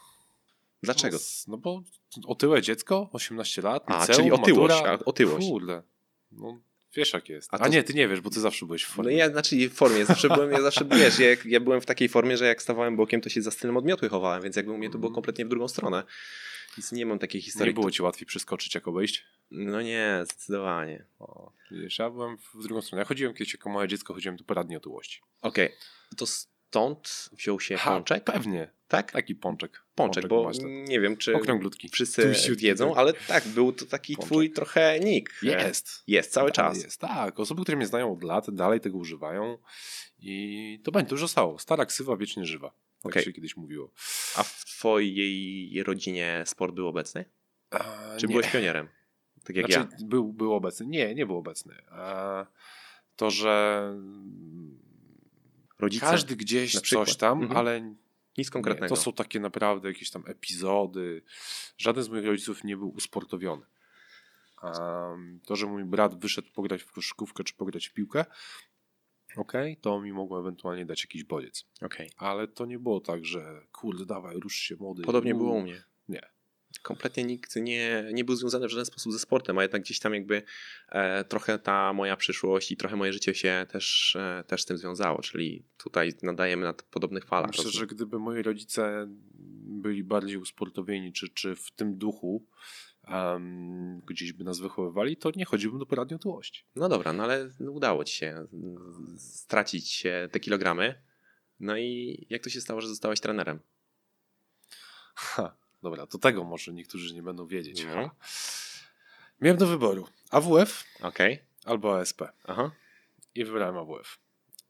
[0.82, 1.16] Dlaczego?
[1.16, 1.82] No, no bo
[2.26, 4.98] otyłe dziecko, 18 lat, A, czyli otyłość, matura.
[5.04, 5.48] otyłość.
[5.48, 5.82] Kurde.
[6.32, 6.60] No,
[6.96, 7.48] Wiesz jak jest.
[7.54, 7.64] A, to...
[7.64, 9.12] A, nie, ty nie wiesz, bo ty zawsze byłeś w formie.
[9.12, 12.08] No ja, znaczy w formie, zawsze byłem, ja zawsze, wiesz, ja, ja byłem w takiej
[12.08, 14.90] formie, że jak stawałem bokiem, to się za stylem odmiotu chowałem, więc jakby u mnie
[14.90, 15.14] to było mhm.
[15.14, 16.02] kompletnie w drugą stronę.
[16.92, 17.74] Nie mam takiej historii.
[17.74, 19.24] Nie było ci łatwiej przeskoczyć, jak obejść?
[19.50, 21.04] No nie, zdecydowanie.
[21.18, 23.00] O, wiesz, ja byłem w drugą stronę.
[23.00, 25.20] Ja chodziłem kiedyś jako małe dziecko, chodziłem do poradni otyłości.
[25.42, 25.78] Okej, okay.
[26.16, 28.24] to stąd wziął się ha, pączek?
[28.24, 28.70] Pewnie.
[28.88, 29.12] Tak?
[29.12, 29.82] Taki pączek.
[29.94, 30.50] Pączek, bo
[30.88, 31.88] nie wiem, czy Okrąglutki.
[31.88, 34.30] wszyscy wiedzą, ale tak, był to taki pączek.
[34.30, 35.42] twój trochę nick.
[35.42, 36.02] Jest.
[36.06, 36.82] Jest cały czas.
[36.82, 37.40] Jest, tak.
[37.40, 39.58] Osoby, które mnie znają od lat, dalej tego używają
[40.18, 41.58] i to będzie, to już zostało.
[41.58, 42.72] Stara ksywa, wiecznie żywa.
[43.06, 43.22] Tak okay.
[43.22, 43.92] się kiedyś mówiło.
[44.36, 47.24] A w twojej rodzinie sport był obecny?
[47.70, 48.32] A, czy nie.
[48.32, 48.88] byłeś pionierem?
[49.44, 50.06] Tak jak znaczy, ja.
[50.06, 50.86] Był, był obecny.
[50.86, 51.74] Nie, nie był obecny.
[51.90, 52.46] A
[53.16, 53.82] to, że
[55.78, 57.58] Rodzice, Każdy gdzieś coś tam, mhm.
[57.58, 57.94] ale
[58.38, 58.94] nic konkretnego.
[58.94, 61.22] Nie, to są takie naprawdę jakieś tam epizody.
[61.78, 63.66] Żaden z moich rodziców nie był usportowiony.
[64.62, 68.24] Um, to, że mój brat wyszedł pograć w koszykówkę czy pograć w piłkę,
[69.36, 71.64] ok, to mi mogło ewentualnie dać jakiś bodziec.
[71.80, 72.06] Okay.
[72.16, 75.02] Ale to nie było tak, że kurde, dawaj, rusz się młody.
[75.02, 75.82] Podobnie było u mnie.
[76.08, 76.36] Nie
[76.82, 80.14] kompletnie nikt nie, nie był związany w żaden sposób ze sportem, a jednak gdzieś tam
[80.14, 80.42] jakby
[80.88, 84.78] e, trochę ta moja przyszłość i trochę moje życie się też, e, też z tym
[84.78, 87.50] związało, czyli tutaj nadajemy na podobnych falach.
[87.50, 89.06] Myślę, że gdyby moi rodzice
[89.68, 92.46] byli bardziej usportowieni, czy, czy w tym duchu
[93.10, 96.64] um, gdzieś by nas wychowywali, to nie chodziłbym do poradni otyłości.
[96.76, 98.46] No dobra, no ale udało ci się
[99.18, 101.02] stracić te kilogramy.
[101.60, 103.60] No i jak to się stało, że zostałeś trenerem?
[105.14, 105.56] Ha.
[105.82, 107.80] Dobra, to tego może niektórzy nie będą wiedzieć.
[107.80, 108.10] Mhm.
[109.40, 111.38] Miałem do wyboru AWF okay.
[111.64, 112.22] albo ASP.
[112.44, 112.70] Aha.
[113.34, 114.18] I wybrałem AWF.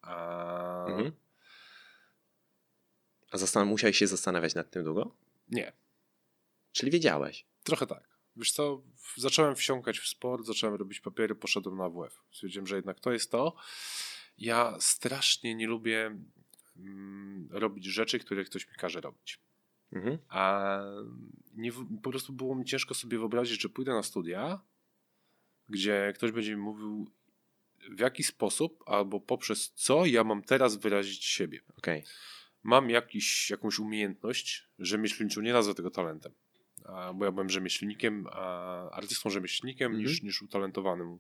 [0.03, 0.87] A...
[0.87, 1.13] Mhm.
[3.31, 5.17] A zastan- musiałeś się zastanawiać nad tym długo?
[5.49, 5.73] Nie.
[6.73, 7.47] Czyli wiedziałeś?
[7.65, 8.16] Trochę tak.
[8.37, 8.83] Wiesz co,
[9.17, 12.23] zacząłem wsiąkać w sport, zacząłem robić papiery, poszedłem na AWF.
[12.33, 13.57] Stwierdziłem, że jednak to jest to.
[14.39, 16.19] Ja strasznie nie lubię
[16.77, 19.41] mm, robić rzeczy, które ktoś mi każe robić.
[19.93, 20.19] Mhm.
[20.29, 20.79] A
[21.55, 21.73] nie,
[22.03, 24.61] po prostu było mi ciężko sobie wyobrazić, że pójdę na studia,
[25.69, 27.11] gdzie ktoś będzie mi mówił,
[27.91, 31.61] w jaki sposób albo poprzez co ja mam teraz wyrazić siebie.
[31.77, 32.03] Okay.
[32.63, 36.33] Mam jakiś, jakąś umiejętność rzemieślniczą, nie nazwę tego talentem,
[37.15, 38.27] bo ja byłem rzemieślnikiem,
[38.93, 40.05] artystą rzemieślnikiem mhm.
[40.05, 41.19] niż, niż utalentowanym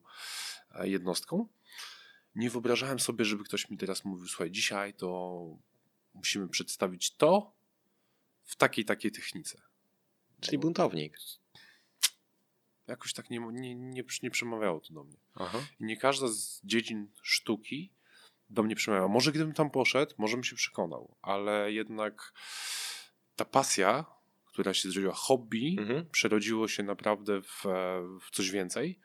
[0.82, 1.48] jednostką.
[2.34, 5.40] Nie wyobrażałem sobie, żeby ktoś mi teraz mówił, słuchaj, dzisiaj to
[6.14, 7.56] musimy przedstawić to,
[8.44, 9.62] w takiej, takiej technice.
[10.40, 11.18] Czyli buntownik.
[12.86, 15.16] Jakoś tak nie, nie, nie, nie przemawiało to do mnie.
[15.34, 15.58] Aha.
[15.80, 17.92] I nie każda z dziedzin sztuki
[18.50, 19.08] do mnie przemawiała.
[19.08, 22.32] Może gdybym tam poszedł, może bym się przekonał, ale jednak
[23.36, 24.04] ta pasja,
[24.56, 26.06] która się zrodziła, hobby, mhm.
[26.12, 27.64] przerodziło się naprawdę w,
[28.20, 28.98] w coś więcej.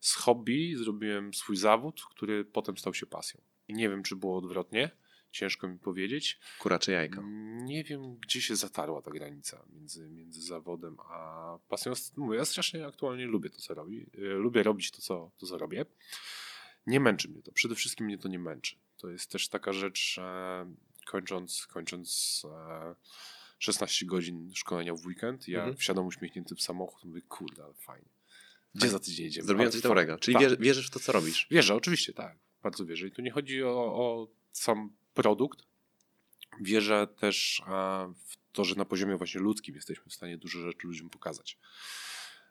[0.00, 3.40] Z hobby zrobiłem swój zawód, który potem stał się pasją.
[3.68, 4.90] I nie wiem, czy było odwrotnie,
[5.30, 6.38] Ciężko mi powiedzieć.
[6.58, 7.22] Kura czy jajko?
[7.62, 11.92] Nie wiem, gdzie się zatarła ta granica między, między zawodem a pasją.
[12.16, 14.06] Mówię, ja strasznie aktualnie lubię to, co robię.
[14.14, 15.86] Lubię robić to co, to, co robię.
[16.86, 17.52] Nie męczy mnie to.
[17.52, 18.76] Przede wszystkim mnie to nie męczy.
[18.96, 20.20] To jest też taka rzecz,
[21.06, 22.42] kończąc, kończąc
[23.62, 25.48] 16 godzin szkolenia w weekend.
[25.48, 25.76] Ja mhm.
[25.76, 28.08] wsiadam uśmiechnięty w samochód, mówię, kurde, ale fajnie.
[28.74, 29.46] Gdzie za tydzień jedziemy?
[29.46, 30.18] Zrobiłem coś dobrego.
[30.18, 30.60] Czyli tak.
[30.60, 31.46] wierzysz w to, co robisz?
[31.50, 32.38] Wierzę, oczywiście, tak.
[32.62, 33.06] Bardzo wierzę.
[33.06, 35.62] I tu nie chodzi o, o sam produkt.
[36.60, 37.62] Wierzę też
[38.26, 41.58] w to, że na poziomie właśnie ludzkim jesteśmy w stanie dużo rzeczy ludziom pokazać.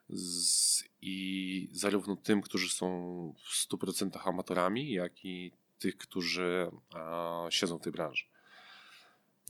[0.10, 2.88] Z, I zarówno tym, którzy są
[3.44, 8.31] w 100% amatorami, jak i tych, którzy a, siedzą w tej branży.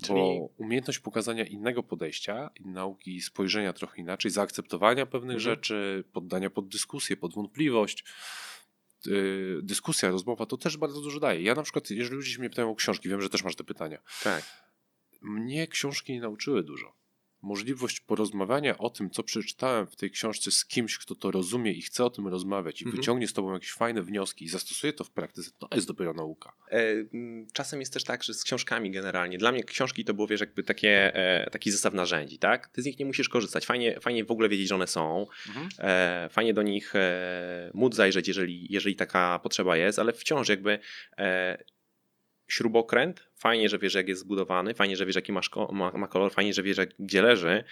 [0.04, 0.20] Czyli...
[0.20, 5.40] Bo umiejętność pokazania innego podejścia, nauki spojrzenia trochę inaczej, zaakceptowania pewnych mhm.
[5.40, 8.04] rzeczy, poddania pod dyskusję, pod wątpliwość,
[9.06, 11.42] yy, dyskusja, rozmowa, to też bardzo dużo daje.
[11.42, 14.02] Ja na przykład, jeżeli ludzie mnie pytają o książki, wiem, że też masz te pytania.
[14.24, 14.44] Tak.
[15.22, 17.01] Mnie książki nie nauczyły dużo
[17.42, 21.82] możliwość porozmawiania o tym, co przeczytałem w tej książce z kimś, kto to rozumie i
[21.82, 23.02] chce o tym rozmawiać i mhm.
[23.02, 26.54] wyciągnie z tobą jakieś fajne wnioski i zastosuje to w praktyce, to jest dopiero nauka.
[26.72, 26.78] E,
[27.54, 30.64] czasem jest też tak, że z książkami generalnie, dla mnie książki to było, wiesz, jakby
[30.64, 32.68] takie, e, taki zestaw narzędzi, tak?
[32.68, 33.66] Ty z nich nie musisz korzystać.
[33.66, 35.28] Fajnie, fajnie w ogóle wiedzieć, że one są.
[35.48, 35.70] Mhm.
[35.80, 36.94] E, fajnie do nich
[37.74, 40.80] móc zajrzeć, jeżeli, jeżeli taka potrzeba jest, ale wciąż jakby
[42.52, 46.32] śrubokręt, fajnie, że wiesz jak jest zbudowany, fajnie, że wiesz jaki masz, ma, ma kolor,
[46.32, 47.64] fajnie, że wiesz jak, gdzie leży,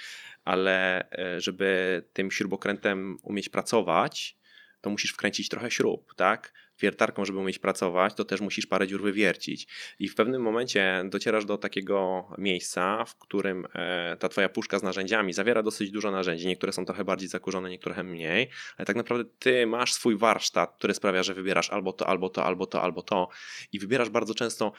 [0.45, 4.37] ale e, żeby tym śrubokrętem umieć pracować,
[4.81, 6.53] to musisz wkręcić trochę śrub, tak?
[6.81, 9.67] Wiertarką, żeby umieć pracować, to też musisz parę dziur wywiercić.
[9.99, 14.83] I w pewnym momencie docierasz do takiego miejsca, w którym e, ta twoja puszka z
[14.83, 16.47] narzędziami zawiera dosyć dużo narzędzi.
[16.47, 20.93] Niektóre są trochę bardziej zakurzone, niektóre mniej, ale tak naprawdę ty masz swój warsztat, który
[20.93, 23.29] sprawia, że wybierasz albo to, albo to, albo to, albo to
[23.71, 24.71] i wybierasz bardzo często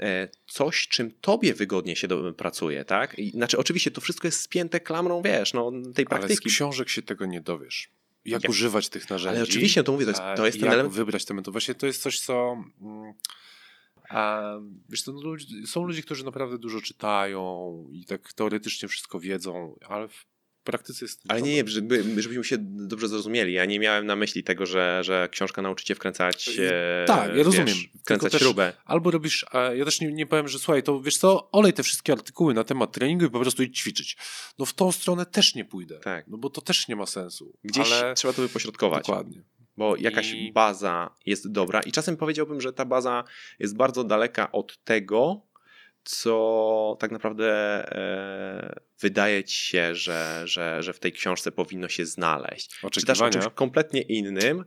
[0.00, 3.18] e, coś, czym tobie wygodnie się do, pracuje, tak?
[3.18, 6.40] I, znaczy, oczywiście to wszystko jest spięte klamrą, wiesz, no, tej praktyki.
[6.44, 7.88] Ale z książek się tego nie dowiesz
[8.24, 9.36] jak, używać tych narzędzi.
[9.36, 10.94] Ale oczywiście to mówię, to jest, to jest ten jak element.
[10.94, 11.52] wybrać te metody.
[11.52, 12.64] Właśnie to jest coś, co.
[12.80, 13.14] Mm,
[14.08, 14.42] a,
[14.88, 15.20] wiesz, to, no,
[15.66, 20.26] są ludzie, którzy naprawdę dużo czytają i tak teoretycznie wszystko wiedzą, ale w
[20.64, 21.22] praktyce jest.
[21.28, 23.52] Ale nie, nie, żeby, żebyśmy się dobrze zrozumieli.
[23.52, 26.48] Ja nie miałem na myśli tego, że, że książka nauczy cię wkręcać.
[26.58, 27.76] E, tak, ja wiesz, rozumiem.
[28.00, 28.72] Wkręcać też, śrubę.
[28.84, 29.46] Albo robisz.
[29.74, 32.64] Ja też nie, nie powiem, że słuchaj, to wiesz co, olej te wszystkie artykuły na
[32.64, 34.16] temat treningu i po prostu idź ćwiczyć.
[34.58, 35.98] No w tą stronę też nie pójdę.
[35.98, 36.28] Tak.
[36.28, 37.52] No bo to też nie ma sensu.
[37.64, 38.14] Gdzieś ale...
[38.14, 39.06] trzeba to wypośrodkować.
[39.06, 39.42] Dokładnie.
[39.76, 40.52] Bo jakaś I...
[40.52, 43.24] baza jest dobra i czasem powiedziałbym, że ta baza
[43.58, 45.40] jest bardzo daleka od tego,
[46.04, 47.46] co tak naprawdę
[47.96, 52.80] e, wydaje ci się, że, że, że w tej książce powinno się znaleźć.
[52.92, 54.64] Czytasz o czymś kompletnie innym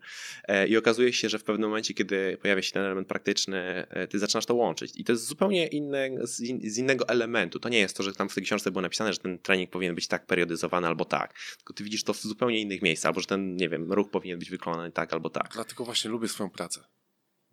[0.47, 4.08] e, i okazuje się, że w pewnym momencie, kiedy pojawia się ten element praktyczny, e,
[4.08, 4.91] ty zaczynasz to łączyć.
[4.95, 7.60] I to jest zupełnie inne, z, in, z, innego elementu.
[7.60, 9.95] To nie jest to, że tam w tej książce było napisane, że ten trening powinien
[9.95, 11.34] być tak periodyzowany albo tak.
[11.58, 14.39] Tylko ty widzisz to w zupełnie innych miejscach, albo że ten, nie wiem, ruch powinien
[14.39, 15.50] być wykonany tak albo tak.
[15.54, 16.84] Dlatego właśnie lubię swoją pracę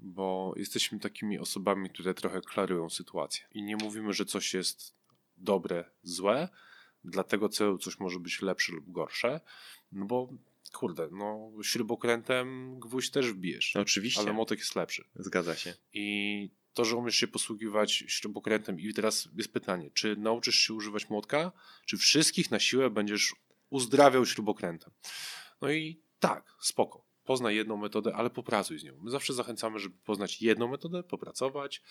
[0.05, 3.47] bo jesteśmy takimi osobami, które trochę klarują sytuację.
[3.53, 4.95] I nie mówimy, że coś jest
[5.37, 6.49] dobre, złe,
[7.05, 9.41] dla tego celu coś może być lepsze lub gorsze,
[9.93, 10.29] no bo
[10.73, 13.75] kurde, no śrubokrętem gwóźdź też wbijesz.
[13.75, 14.21] No, oczywiście.
[14.21, 15.09] Ale motek jest lepszy.
[15.15, 15.75] Zgadza się.
[15.93, 21.11] I to, że umiesz się posługiwać śrubokrętem i teraz jest pytanie, czy nauczysz się używać
[21.11, 21.53] młotka,
[21.87, 23.35] czy wszystkich na siłę będziesz
[23.71, 24.93] uzdrawiał śrubokrętem?
[25.61, 28.93] No i tak, spoko poznaj jedną metodę, ale popracuj z nią.
[29.03, 31.83] My zawsze zachęcamy, żeby poznać jedną metodę, popracować,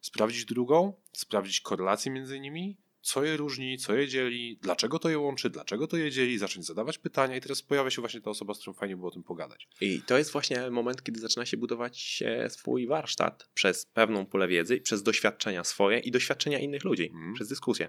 [0.00, 5.18] sprawdzić drugą, sprawdzić korelacje między nimi, co je różni, co je dzieli, dlaczego to je
[5.18, 8.54] łączy, dlaczego to je dzieli, zacząć zadawać pytania i teraz pojawia się właśnie ta osoba,
[8.54, 9.68] z którą fajnie było o tym pogadać.
[9.80, 14.80] I to jest właśnie moment, kiedy zaczyna się budować swój warsztat przez pewną pulę wiedzy,
[14.80, 17.34] przez doświadczenia swoje i doświadczenia innych ludzi, mm.
[17.34, 17.88] przez dyskusję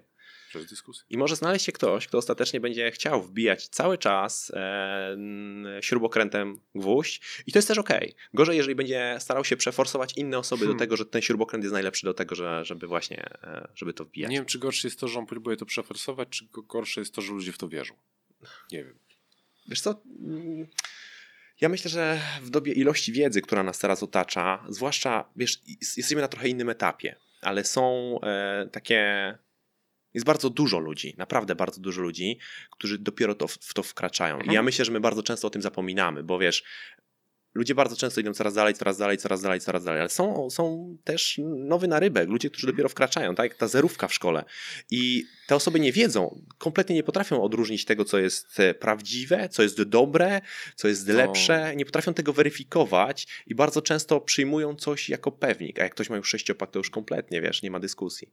[0.52, 1.04] przez dyskusję.
[1.10, 5.18] I może znaleźć się ktoś, kto ostatecznie będzie chciał wbijać cały czas e,
[5.82, 7.90] śrubokrętem gwóźdź i to jest też ok.
[8.34, 10.78] Gorzej, jeżeli będzie starał się przeforsować inne osoby hmm.
[10.78, 14.06] do tego, że ten śrubokręt jest najlepszy do tego, że, żeby właśnie, e, żeby to
[14.06, 14.32] wbijać.
[14.32, 17.22] Nie wiem, czy gorsze jest to, że on próbuje to przeforsować, czy gorsze jest to,
[17.22, 17.94] że ludzie w to wierzą.
[18.72, 19.00] Nie wiem.
[19.68, 20.02] Wiesz co...
[21.62, 26.28] Ja myślę, że w dobie ilości wiedzy, która nas teraz otacza, zwłaszcza, wiesz, jesteśmy na
[26.28, 29.38] trochę innym etapie, ale są e, takie
[30.14, 32.40] jest bardzo dużo ludzi, naprawdę bardzo dużo ludzi,
[32.72, 34.36] którzy dopiero to, w to wkraczają.
[34.36, 34.52] Mhm.
[34.52, 36.64] I ja myślę, że my bardzo często o tym zapominamy, bo wiesz,
[37.54, 40.98] ludzie bardzo często idą coraz dalej, coraz dalej, coraz dalej, coraz dalej, ale są, są
[41.04, 44.44] też nowy narybek, ludzie, którzy dopiero wkraczają, tak jak ta zerówka w szkole.
[44.92, 49.64] I te osoby nie wiedzą, kompletnie nie potrafią odróżnić tego, co jest e, prawdziwe, co
[49.64, 50.42] jest dobre,
[50.76, 55.84] co jest lepsze, nie potrafią tego weryfikować i bardzo często przyjmują coś jako pewnik, a
[55.84, 58.32] jak ktoś ma już sześciopak, to już kompletnie, wiesz, nie ma dyskusji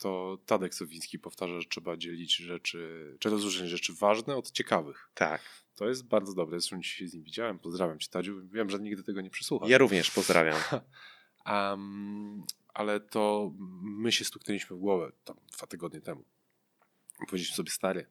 [0.00, 5.10] to Tadek Sowiński powtarza, że trzeba dzielić rzeczy, czy rozróżnić rzeczy ważne od ciekawych.
[5.14, 5.42] Tak.
[5.80, 6.60] To jest bardzo dobre.
[6.60, 7.58] Zresztą dzisiaj z nim widziałem.
[7.58, 8.48] Pozdrawiam cię, Tadziu.
[8.48, 9.68] Wiem, że nigdy tego nie przysłuchasz.
[9.68, 10.60] Ja również pozdrawiam.
[11.46, 16.24] um, ale to my się stuknęliśmy w głowę tam dwa tygodnie temu.
[17.28, 18.06] powiedzieć sobie, stary,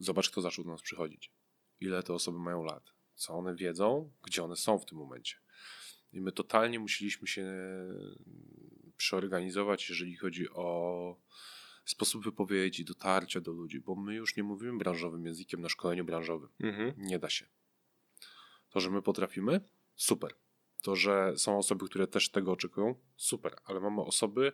[0.00, 1.32] zobacz, kto zaczął do nas przychodzić.
[1.80, 5.36] Ile te osoby mają lat, co one wiedzą, gdzie one są w tym momencie.
[6.12, 7.46] I my totalnie musieliśmy się
[8.96, 11.16] przeorganizować, jeżeli chodzi o
[11.90, 16.48] sposób wypowiedzi, dotarcia do ludzi, bo my już nie mówimy branżowym językiem na szkoleniu branżowym.
[16.60, 16.94] Mhm.
[16.96, 17.46] Nie da się.
[18.70, 19.60] To, że my potrafimy,
[19.94, 20.34] super.
[20.82, 24.52] To, że są osoby, które też tego oczekują, super, ale mamy osoby,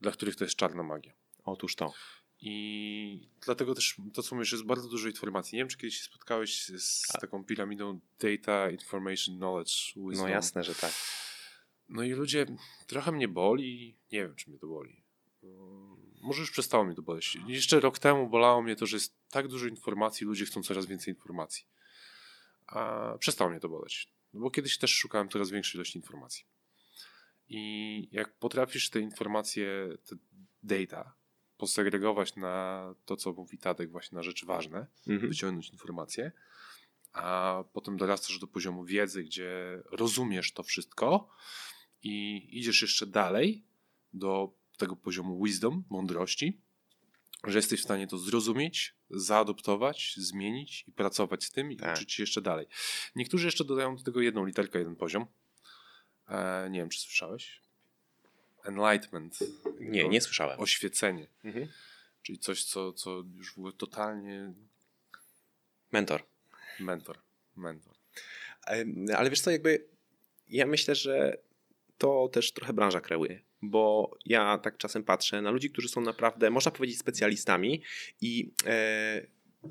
[0.00, 1.12] dla których to jest czarna magia.
[1.44, 1.92] Otóż to.
[2.40, 5.56] I dlatego też to, co mówisz, jest bardzo dużo informacji.
[5.56, 7.18] Nie wiem, czy kiedyś się spotkałeś z A.
[7.18, 10.26] taką piramidą Data, Information, Knowledge, Wisdom.
[10.26, 10.92] No jasne, że tak.
[11.88, 12.46] No i ludzie,
[12.86, 15.02] trochę mnie boli, nie wiem, czy mnie to boli.
[16.22, 17.38] Może już przestało mnie to boleć.
[17.46, 21.14] Jeszcze rok temu bolało mnie to, że jest tak dużo informacji, ludzie chcą coraz więcej
[21.14, 21.64] informacji.
[22.66, 24.08] A przestało mnie to boleć.
[24.34, 26.44] No bo kiedyś też szukałem coraz większej ilości informacji.
[27.48, 30.16] I jak potrafisz te informacje, te
[30.62, 31.14] data,
[31.56, 35.28] posegregować na to, co mówi Tadek, właśnie na rzeczy ważne, mhm.
[35.28, 36.32] wyciągnąć informacje,
[37.12, 41.28] a potem dorastasz do poziomu wiedzy, gdzie rozumiesz to wszystko
[42.02, 43.64] i idziesz jeszcze dalej
[44.12, 46.60] do tego poziomu wisdom, mądrości,
[47.44, 51.96] że jesteś w stanie to zrozumieć, zaadoptować, zmienić i pracować z tym i tak.
[51.96, 52.66] uczyć się jeszcze dalej.
[53.16, 55.26] Niektórzy jeszcze dodają do tego jedną literkę, jeden poziom.
[56.28, 57.62] E, nie wiem, czy słyszałeś?
[58.64, 59.38] Enlightenment.
[59.80, 60.60] Nie, nie słyszałem.
[60.60, 61.26] Oświecenie.
[61.44, 61.68] Mhm.
[62.22, 64.52] Czyli coś, co, co już w ogóle totalnie.
[65.92, 66.22] Mentor.
[66.80, 67.18] Mentor.
[67.56, 67.94] Mentor.
[69.16, 69.88] Ale wiesz co, jakby
[70.48, 71.38] ja myślę, że
[71.98, 76.50] to też trochę branża kreuje bo ja tak czasem patrzę na ludzi, którzy są naprawdę,
[76.50, 77.82] można powiedzieć, specjalistami
[78.20, 79.26] i e,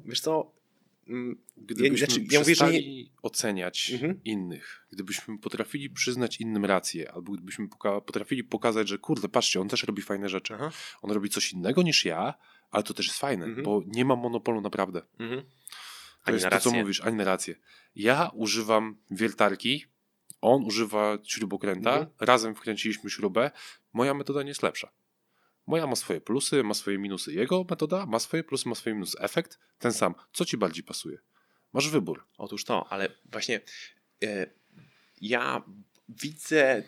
[0.05, 0.51] wiesz co,
[1.07, 3.05] mm, Gdybyśmy ja, znaczy, ja mówię, że nie...
[3.21, 4.19] oceniać mhm.
[4.25, 9.69] innych, gdybyśmy potrafili przyznać innym rację, albo gdybyśmy poka potrafili pokazać, że kurde, patrzcie, on
[9.69, 10.53] też robi fajne rzeczy.
[10.53, 10.71] Aha.
[11.01, 12.33] On robi coś innego niż ja,
[12.71, 13.63] ale to też jest fajne, mhm.
[13.63, 15.01] bo nie mam monopolu naprawdę.
[15.19, 15.41] Mhm.
[15.41, 15.47] To
[16.23, 17.55] ani jest to, co mówisz, ani na rację.
[17.95, 19.85] Ja używam wiertarki,
[20.41, 22.09] on używa śrubokręta, mhm.
[22.19, 23.51] razem wkręciliśmy śrubę.
[23.93, 24.91] Moja metoda nie jest lepsza.
[25.67, 27.33] Moja ma swoje plusy, ma swoje minusy.
[27.33, 29.19] Jego metoda ma swoje plusy, ma swoje minusy.
[29.19, 30.15] Efekt ten sam.
[30.33, 31.17] Co ci bardziej pasuje?
[31.73, 32.27] Masz wybór.
[32.37, 33.61] Otóż to, ale właśnie
[34.23, 34.47] e,
[35.21, 35.63] ja
[36.09, 36.83] widzę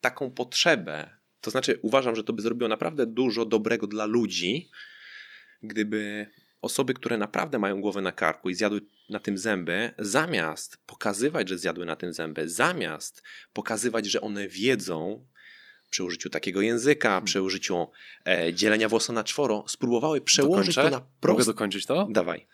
[0.00, 1.18] taką potrzebę.
[1.40, 4.70] To znaczy, uważam, że to by zrobiło naprawdę dużo dobrego dla ludzi,
[5.62, 6.30] gdyby
[6.62, 11.58] osoby, które naprawdę mają głowę na karku i zjadły na tym zęby, zamiast pokazywać, że
[11.58, 15.26] zjadły na tym zęby, zamiast pokazywać, że one wiedzą
[15.90, 17.24] przy użyciu takiego języka, hmm.
[17.24, 17.86] przy użyciu
[18.26, 20.96] e, dzielenia włosa na czworo, spróbowały przełożyć Dokończę?
[20.96, 21.32] to na proste...
[21.32, 22.08] Mogę dokończyć to?
[22.10, 22.46] Dawaj.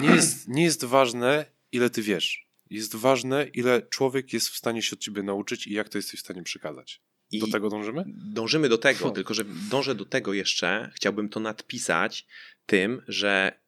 [0.00, 2.46] Nie jest, nie jest ważne, ile ty wiesz.
[2.70, 6.20] Jest ważne, ile człowiek jest w stanie się od ciebie nauczyć i jak to jesteś
[6.20, 7.00] w stanie przekazać.
[7.30, 8.04] I do tego dążymy?
[8.06, 12.26] Dążymy do tego, tylko że dążę do tego jeszcze, chciałbym to nadpisać
[12.66, 13.60] tym, że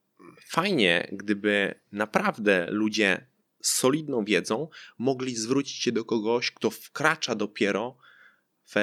[0.47, 3.27] fajnie, gdyby naprawdę ludzie
[3.63, 4.69] z solidną wiedzą
[4.99, 7.97] mogli zwrócić się do kogoś, kto wkracza dopiero
[8.67, 8.75] w,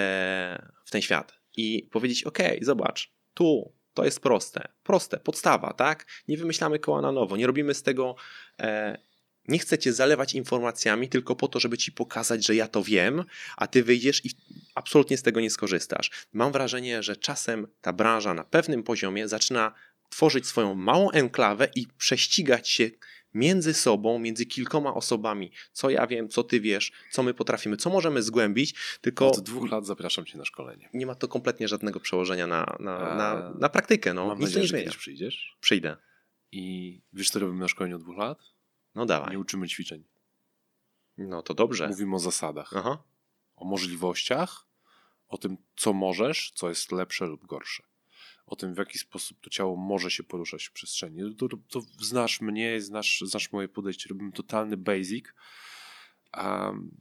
[0.86, 6.06] w ten świat i powiedzieć: OK, zobacz, tu to jest proste, proste, podstawa, tak?
[6.28, 8.16] Nie wymyślamy koła na nowo, nie robimy z tego.
[8.60, 8.98] E,
[9.48, 13.24] nie chcę cię zalewać informacjami tylko po to, żeby ci pokazać, że ja to wiem,
[13.58, 14.30] a ty wyjdziesz i
[14.76, 16.12] absolutnie z tego nie skorzystasz.
[16.34, 19.74] Mam wrażenie, że czasem ta branża na pewnym poziomie zaczyna
[20.10, 22.92] tworzyć swoją małą enklawę i prześcigać się
[23.34, 25.52] między sobą, między kilkoma osobami.
[25.72, 29.28] Co ja wiem, co ty wiesz, co my potrafimy, co możemy zgłębić, tylko...
[29.28, 30.90] Od dwóch lat zapraszam cię na szkolenie.
[30.94, 34.14] Nie ma to kompletnie żadnego przełożenia na, na, na, na praktykę.
[34.14, 34.28] No.
[34.28, 35.58] Mam Nic nadzieję, że kiedyś przyjdziesz.
[35.60, 35.98] Przyjdę.
[36.52, 38.40] I wiesz, co robimy na szkoleniu od dwóch lat?
[38.96, 39.32] No dawaj.
[39.32, 40.04] Nie uczymy ćwiczeń.
[41.18, 41.88] No to dobrze.
[41.88, 42.74] Mówimy o zasadach.
[42.76, 43.04] Aha.
[43.56, 44.68] O możliwościach,
[45.28, 47.84] o tym, co możesz, co jest lepsze lub gorsze
[48.46, 51.36] o tym, w jaki sposób to ciało może się poruszać w przestrzeni.
[51.36, 54.10] To, to, to znasz mnie, znasz, znasz moje podejście.
[54.10, 55.26] Robimy totalny basic.
[56.38, 56.92] Um,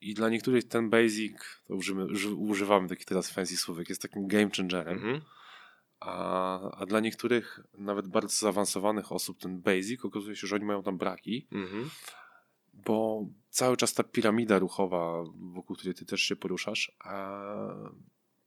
[0.00, 4.50] I dla niektórych ten basic, to użymy, używamy takich teraz fancy słówek, jest takim game
[4.56, 4.98] changerem.
[4.98, 5.20] -hmm.
[6.04, 10.82] A, a dla niektórych, nawet bardzo zaawansowanych osób, ten basic okazuje się, że oni mają
[10.82, 11.48] tam braki.
[11.52, 11.84] -hmm.
[12.72, 17.42] Bo cały czas ta piramida ruchowa, wokół której ty też się poruszasz, a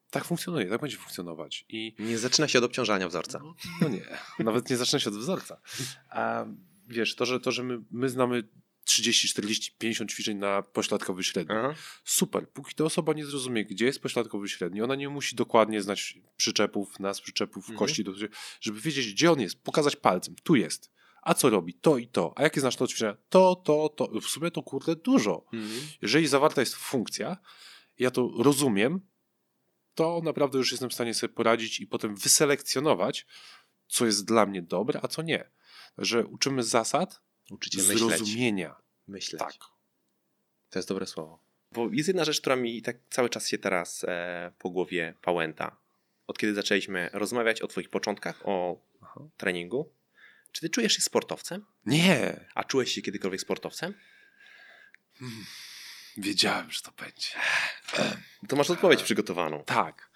[0.09, 1.65] tak funkcjonuje, tak będzie funkcjonować.
[1.69, 3.39] I nie zaczyna się od obciążania wzorca.
[3.43, 4.05] No, no nie,
[4.39, 5.61] nawet nie zaczyna się od wzorca.
[6.09, 6.45] A
[6.87, 8.43] wiesz, to, że, to, że my, my znamy
[8.85, 11.55] 30, 40, 50 ćwiczeń na pośladkowy średni.
[11.57, 11.75] Aha.
[12.03, 12.49] Super.
[12.49, 16.99] Póki ta osoba nie zrozumie, gdzie jest pośladkowy średni, ona nie musi dokładnie znać przyczepów,
[16.99, 17.79] nas przyczepów, mhm.
[17.79, 18.03] kości,
[18.61, 20.91] żeby wiedzieć, gdzie on jest, pokazać palcem, tu jest.
[21.21, 21.73] A co robi?
[21.73, 22.33] To i to.
[22.35, 23.17] A jakie znasz to ćwiczenia?
[23.29, 24.07] To, to, to.
[24.21, 25.45] W sumie to kurde dużo.
[25.53, 25.81] Mhm.
[26.01, 27.37] Jeżeli zawarta jest funkcja,
[27.99, 29.01] ja to rozumiem,
[29.95, 33.25] to naprawdę już jestem w stanie sobie poradzić i potem wyselekcjonować,
[33.87, 35.51] co jest dla mnie dobre, a co nie.
[35.97, 38.75] Że uczymy zasad Uczycie zrozumienia.
[39.07, 39.33] Myśleć.
[39.33, 39.39] myśleć.
[39.39, 39.67] Tak.
[40.69, 41.39] To jest dobre słowo.
[41.71, 45.77] Bo jest jedna rzecz, która mi tak cały czas się teraz e, po głowie pałęta.
[46.27, 49.21] Od kiedy zaczęliśmy rozmawiać o Twoich początkach, o Aha.
[49.37, 49.89] treningu.
[50.51, 51.65] Czy Ty czujesz się sportowcem?
[51.85, 52.45] Nie.
[52.55, 53.93] A czułeś się kiedykolwiek sportowcem?
[55.19, 55.45] Hmm.
[56.17, 57.29] Wiedziałem, że to będzie.
[58.47, 59.63] To masz odpowiedź przygotowaną.
[59.63, 60.09] Tak.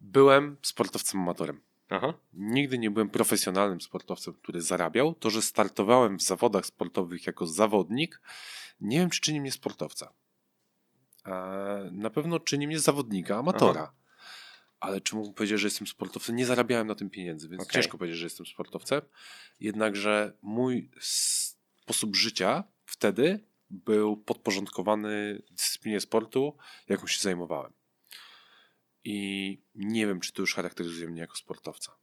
[0.00, 1.60] Byłem sportowcem amatorem.
[1.92, 2.14] Aha.
[2.32, 5.14] Nigdy nie byłem profesjonalnym sportowcem, który zarabiał.
[5.14, 8.20] To, że startowałem w zawodach sportowych jako zawodnik,
[8.80, 10.12] nie wiem, czy czyni mnie sportowca.
[11.92, 13.82] Na pewno czyni mnie zawodnika, amatora.
[13.82, 13.94] Aha.
[14.80, 16.36] Ale czy mógłbym powiedzieć, że jestem sportowcem?
[16.36, 17.72] Nie zarabiałem na tym pieniędzy, więc okay.
[17.72, 19.00] ciężko powiedzieć, że jestem sportowcem.
[19.60, 26.56] Jednakże mój sposób życia wtedy był podporządkowany dyscyplinie sportu,
[26.88, 27.72] jaką się zajmowałem.
[29.04, 31.96] I nie wiem, czy to już charakteryzuje mnie jako sportowca.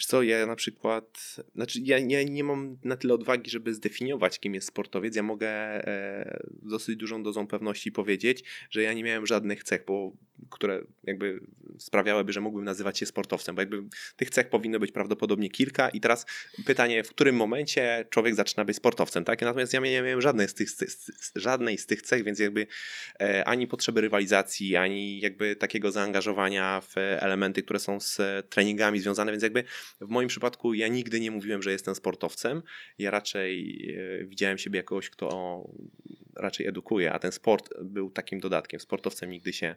[0.00, 4.38] Wiesz co, ja na przykład, znaczy ja, ja nie mam na tyle odwagi, żeby zdefiniować,
[4.38, 5.16] kim jest sportowiec.
[5.16, 9.84] Ja mogę e, z dosyć dużą dozą pewności powiedzieć, że ja nie miałem żadnych cech,
[9.86, 10.12] bo,
[10.50, 11.40] które jakby
[11.78, 13.82] sprawiałyby, że mógłbym nazywać się sportowcem, bo jakby
[14.16, 16.26] tych cech powinno być prawdopodobnie kilka i teraz
[16.66, 19.42] pytanie, w którym momencie człowiek zaczyna być sportowcem, tak?
[19.42, 20.68] Natomiast ja nie miałem żadnej z tych,
[21.36, 22.66] żadnej z tych cech, więc jakby
[23.20, 29.30] e, ani potrzeby rywalizacji, ani jakby takiego zaangażowania w elementy, które są z treningami związane,
[29.32, 29.64] więc jakby
[30.00, 32.62] w moim przypadku ja nigdy nie mówiłem, że jestem sportowcem.
[32.98, 33.80] Ja raczej
[34.20, 35.64] e, widziałem siebie jako kogoś, kto
[36.36, 38.80] raczej edukuje, a ten sport był takim dodatkiem.
[38.80, 39.76] Sportowcem nigdy się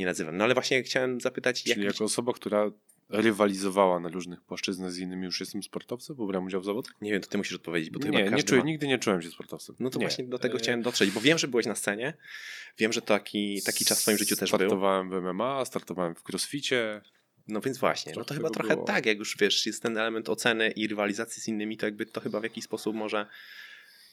[0.00, 0.36] nie nazywam.
[0.36, 1.62] No ale właśnie chciałem zapytać...
[1.62, 1.92] Czyli jak...
[1.92, 2.70] jako osoba, która
[3.08, 6.94] rywalizowała na różnych płaszczyznach z innymi, już jestem sportowcem, bo brałem udział w zawodach?
[7.00, 8.66] Nie wiem, to ty musisz odpowiedzieć, bo ty nie, nie czuję, ma...
[8.66, 9.76] nigdy nie czułem się sportowcem.
[9.80, 10.06] No to nie.
[10.06, 10.58] właśnie do tego e...
[10.58, 12.14] chciałem dotrzeć, bo wiem, że byłeś na scenie,
[12.78, 14.58] wiem, że taki, taki czas w swoim życiu też był.
[14.58, 17.00] Startowałem w MMA, startowałem w crossficie,
[17.48, 18.86] no więc właśnie, no to chyba trochę było.
[18.86, 22.20] tak, jak już wiesz, jest ten element oceny i rywalizacji z innymi, to jakby to
[22.20, 23.26] chyba w jakiś sposób może,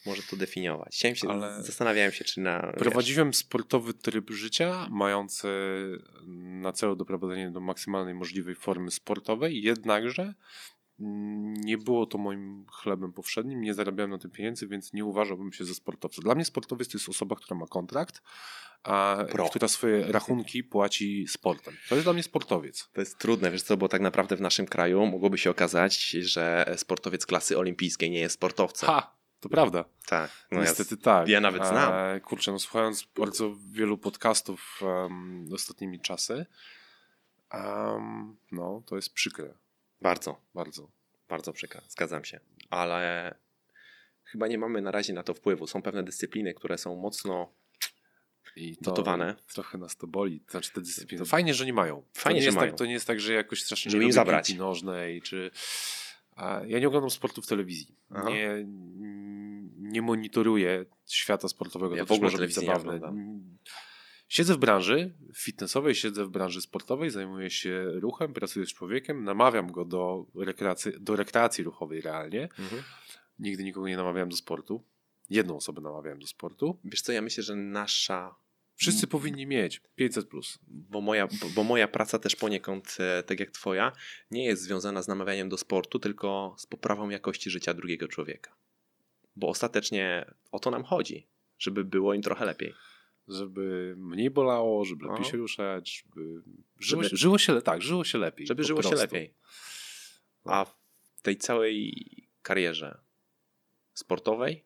[0.07, 0.95] może to definiować.
[0.95, 2.73] Chciałem się, Ale zastanawiałem się, czy na...
[2.77, 3.37] Prowadziłem wiesz...
[3.37, 5.47] sportowy tryb życia, mający
[6.61, 10.33] na celu doprowadzenie do maksymalnej możliwej formy sportowej, jednakże
[10.99, 15.65] nie było to moim chlebem powszednim, nie zarabiałem na tym pieniędzy, więc nie uważałbym się
[15.65, 16.21] za sportowca.
[16.21, 18.21] Dla mnie sportowiec to jest osoba, która ma kontrakt,
[18.83, 21.73] a która swoje rachunki płaci sportem.
[21.89, 22.89] To jest dla mnie sportowiec.
[22.93, 26.75] To jest trudne, wiesz co, bo tak naprawdę w naszym kraju mogłoby się okazać, że
[26.77, 28.87] sportowiec klasy olimpijskiej nie jest sportowcem.
[28.87, 29.16] Ha!
[29.39, 29.85] To prawda.
[30.05, 30.31] Tak.
[30.51, 31.27] No Niestety ja, tak.
[31.27, 31.93] Ja nawet znam.
[31.93, 36.45] E, kurczę, no słuchając bardzo wielu podcastów um, ostatnimi czasy,
[37.53, 39.53] um, no to jest przykre.
[40.01, 40.41] Bardzo.
[40.53, 40.91] Bardzo.
[41.29, 42.39] Bardzo przykre, zgadzam się.
[42.69, 43.35] Ale
[44.23, 45.67] chyba nie mamy na razie na to wpływu.
[45.67, 47.53] Są pewne dyscypliny, które są mocno
[48.55, 49.35] i dotowane.
[49.53, 50.43] Trochę nas to boli.
[50.49, 51.25] Znaczy te dyscypliny.
[51.25, 52.03] Fajnie, że nie mają.
[52.13, 52.71] Fajnie, że mają.
[52.71, 54.53] Tak, to nie jest tak, że jakoś strasznie Żeby im zabrać.
[54.53, 55.51] nożnej, czy...
[56.67, 57.95] Ja nie oglądam sportu w telewizji.
[58.25, 58.65] Nie,
[59.77, 61.95] nie monitoruję świata sportowego.
[61.95, 62.99] Ja to w ogóle może być zabawne.
[64.29, 69.71] Siedzę w branży fitnessowej, siedzę w branży sportowej, zajmuję się ruchem, pracuję z człowiekiem, namawiam
[69.71, 72.43] go do rekreacji, do rekreacji ruchowej realnie.
[72.43, 72.83] Mhm.
[73.39, 74.83] Nigdy nikogo nie namawiałem do sportu.
[75.29, 76.79] Jedną osobę namawiałem do sportu.
[76.83, 78.35] Wiesz co, ja myślę, że nasza
[78.77, 80.27] Wszyscy powinni mieć 500.
[80.27, 80.59] Plus.
[80.67, 83.91] Bo moja, bo, bo moja praca też poniekąd, e, tak jak Twoja,
[84.31, 88.55] nie jest związana z namawianiem do sportu, tylko z poprawą jakości życia drugiego człowieka.
[89.35, 91.27] Bo ostatecznie o to nam chodzi,
[91.59, 92.73] żeby było im trochę lepiej
[93.27, 95.31] żeby mniej bolało, żeby lepiej no.
[95.31, 96.41] się ruszać, żeby
[96.79, 97.17] żyło, żeby...
[97.17, 98.47] żyło się tak, żyło się lepiej.
[98.47, 98.97] Żeby żyło prostu.
[98.97, 99.33] się lepiej.
[100.45, 100.53] No.
[100.53, 100.65] A
[101.15, 102.05] w tej całej
[102.41, 102.97] karierze
[103.93, 104.63] sportowej,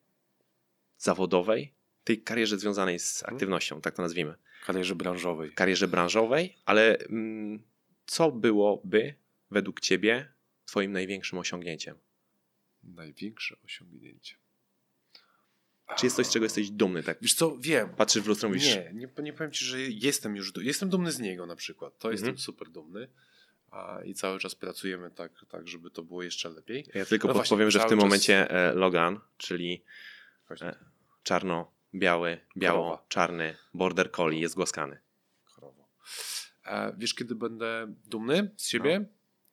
[0.98, 1.72] zawodowej,
[2.04, 3.34] tej karierze związanej z mhm.
[3.34, 4.34] aktywnością, tak to nazwijmy.
[4.66, 5.52] Karierze branżowej.
[5.52, 7.62] Karierze branżowej, ale mm,
[8.06, 9.14] co byłoby
[9.50, 10.32] według ciebie
[10.64, 11.96] twoim największym osiągnięciem?
[12.84, 14.36] Największe osiągnięcie.
[15.96, 17.02] Czy jest coś, z czego jesteś dumny?
[17.02, 17.18] Tak?
[17.22, 17.88] Wiesz co, wiem.
[17.96, 18.66] Patrzysz w lustro mówisz...
[18.66, 20.52] Nie, nie, nie powiem ci, że jestem już...
[20.56, 21.98] Jestem dumny z niego na przykład.
[21.98, 22.12] To mhm.
[22.12, 23.08] jestem super dumny.
[23.70, 26.86] A, I cały czas pracujemy tak, tak, żeby to było jeszcze lepiej.
[26.94, 28.04] Ja tylko no podpowiem, że w tym czas...
[28.04, 29.84] momencie e, Logan, czyli
[30.50, 30.74] e,
[31.92, 34.98] czarno-biały, biało-czarny border collie jest głaskany.
[35.54, 35.88] Krowo.
[36.64, 39.00] E, wiesz, kiedy będę dumny z siebie?
[39.00, 39.06] No.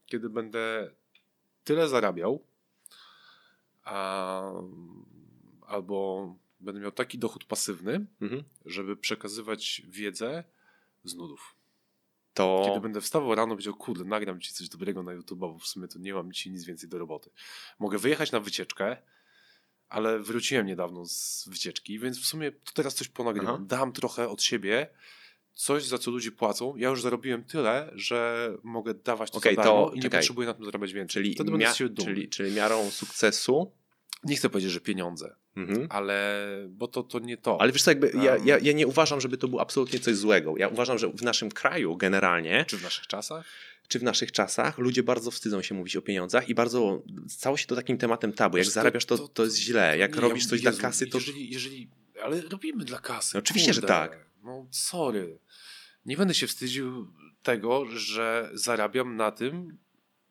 [0.05, 0.91] Kiedy będę
[1.63, 2.43] tyle zarabiał,
[3.83, 4.51] a
[5.67, 8.43] albo będę miał taki dochód pasywny, mhm.
[8.65, 10.43] żeby przekazywać wiedzę
[11.03, 11.55] z nudów.
[12.33, 12.61] To...
[12.65, 15.87] Kiedy będę wstawał rano, powiedział, kurde, nagram ci coś dobrego na YouTube, bo w sumie
[15.87, 17.29] to nie mam dzisiaj nic więcej do roboty.
[17.79, 18.97] Mogę wyjechać na wycieczkę,
[19.89, 23.55] ale wróciłem niedawno z wycieczki, więc w sumie to teraz coś ponagrywam.
[23.55, 23.63] Aha.
[23.67, 24.87] Dam trochę od siebie,
[25.53, 29.61] coś, za co ludzie płacą, ja już zarobiłem tyle, że mogę dawać to okay, za
[29.61, 30.19] darmo to, i nie czekaj.
[30.19, 31.23] potrzebuję na tym zarabiać więcej.
[31.23, 31.35] Czyli,
[31.65, 31.67] mia-
[32.05, 33.71] czyli, czyli miarą sukcesu
[34.23, 35.87] nie chcę powiedzieć, że pieniądze, mhm.
[35.89, 37.61] ale bo to, to nie to.
[37.61, 40.15] Ale wiesz co, jakby um, ja, ja, ja nie uważam, żeby to było absolutnie coś
[40.15, 40.53] złego.
[40.57, 42.65] Ja uważam, że w naszym kraju generalnie...
[42.67, 43.45] Czy w naszych czasach?
[43.87, 47.67] Czy w naszych czasach ludzie bardzo wstydzą się mówić o pieniądzach i bardzo stało się
[47.67, 48.57] to takim tematem tabu.
[48.57, 49.97] Jak zarabiasz, to, to jest źle.
[49.97, 51.17] Jak nie, robisz coś Jezu, dla kasy, to...
[51.17, 51.89] Jeżeli, jeżeli,
[52.23, 53.31] ale robimy dla kasy.
[53.33, 53.81] No, oczywiście, Kurde.
[53.81, 54.25] że tak.
[54.43, 55.39] No sorry.
[56.05, 57.13] Nie będę się wstydził
[57.43, 59.77] tego, że zarabiam na tym,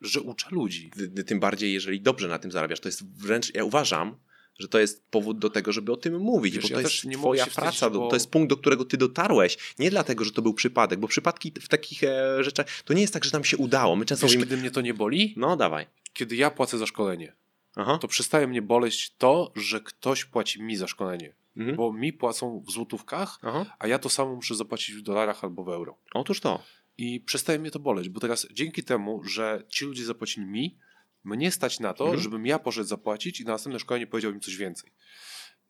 [0.00, 0.90] że uczę ludzi.
[1.26, 2.80] Tym bardziej, jeżeli dobrze na tym zarabiasz.
[2.80, 4.16] To jest wręcz, ja uważam,
[4.58, 7.18] że to jest powód do tego, żeby o tym mówić, Wiesz, bo to ja jest
[7.18, 8.08] twoja praca, bo...
[8.08, 9.58] to jest punkt, do którego ty dotarłeś.
[9.78, 13.12] Nie dlatego, że to był przypadek, bo przypadki w takich e, rzeczach, to nie jest
[13.12, 13.96] tak, że nam się udało.
[13.96, 14.50] My często Wiesz, mówimy...
[14.50, 15.34] kiedy mnie to nie boli?
[15.36, 15.86] No, dawaj.
[16.12, 17.32] Kiedy ja płacę za szkolenie,
[17.76, 17.98] Aha.
[18.00, 21.34] to przestaje mnie boleć to, że ktoś płaci mi za szkolenie.
[21.56, 21.76] Mhm.
[21.76, 23.76] Bo mi płacą w złotówkach, Aha.
[23.78, 25.98] a ja to samo muszę zapłacić w dolarach albo w euro.
[26.14, 26.62] Otóż to.
[26.98, 30.78] I przestaje mnie to boleć, bo teraz dzięki temu, że ci ludzie zapłacili mi,
[31.24, 32.22] mnie stać na to, mhm.
[32.22, 34.90] żebym ja poszedł zapłacić i na następne szkolenie powiedział im coś więcej.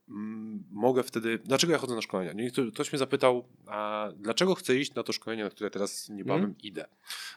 [0.09, 1.39] Mm, mogę wtedy.
[1.45, 2.51] Dlaczego ja chodzę na szkolenia?
[2.73, 6.61] Ktoś mnie zapytał, a dlaczego chcę iść na to szkolenie, na które teraz niebawem mhm.
[6.63, 6.87] idę?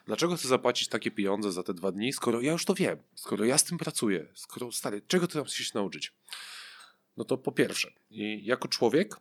[0.05, 3.45] Dlaczego chcę zapłacić takie pieniądze za te dwa dni, skoro ja już to wiem, skoro
[3.45, 6.13] ja z tym pracuję, skoro stary, czego ty tam chcesz się nauczyć?
[7.17, 7.93] No to po pierwsze,
[8.41, 9.15] jako człowiek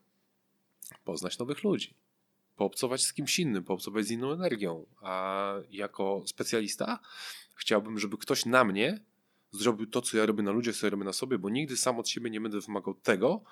[1.04, 1.94] poznać nowych ludzi
[2.60, 4.86] poobcować z kimś innym, poobcować z inną energią.
[5.02, 6.98] A jako specjalista
[7.54, 9.00] chciałbym, żeby ktoś na mnie
[9.50, 11.98] zrobił to, co ja robię na ludziach, co ja robię na sobie, bo nigdy sam
[11.98, 13.42] od siebie nie będę wymagał tego,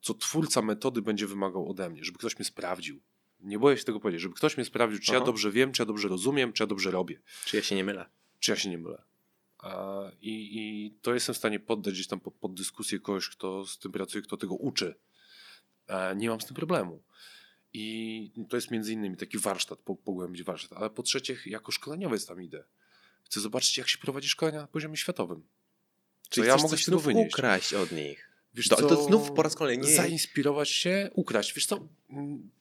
[0.00, 3.00] co twórca metody będzie wymagał ode mnie, żeby ktoś mnie sprawdził.
[3.40, 5.18] Nie boję się tego powiedzieć, żeby ktoś mnie sprawdził, czy Aha.
[5.18, 7.20] ja dobrze wiem, czy ja dobrze rozumiem, czy ja dobrze robię.
[7.44, 8.06] Czy ja się nie mylę.
[8.38, 9.02] Czy ja się nie mylę.
[10.22, 13.78] I, i to jestem w stanie poddać gdzieś tam pod, pod dyskusję kogoś, kto z
[13.78, 14.94] tym pracuje, kto tego uczy.
[16.16, 17.02] Nie mam z tym problemu.
[17.78, 20.78] I to jest między innymi taki warsztat, pogłębić warsztat.
[20.78, 22.64] Ale po trzecie, jako szkoleniowiec tam idę.
[23.24, 25.42] Chcę zobaczyć, jak się prowadzi szkolenia na poziomie światowym.
[26.28, 27.34] Czyli ja mogę się znów wynieść.
[27.34, 28.30] ukraść od nich.
[28.54, 29.94] Wiesz to, co, to znów po raz kolejny.
[29.94, 31.54] Zainspirować się, ukraść.
[31.54, 31.88] Wiesz co,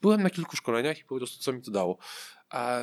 [0.02, 1.98] byłem na kilku szkoleniach i po prostu co mi to dało
[2.50, 2.82] a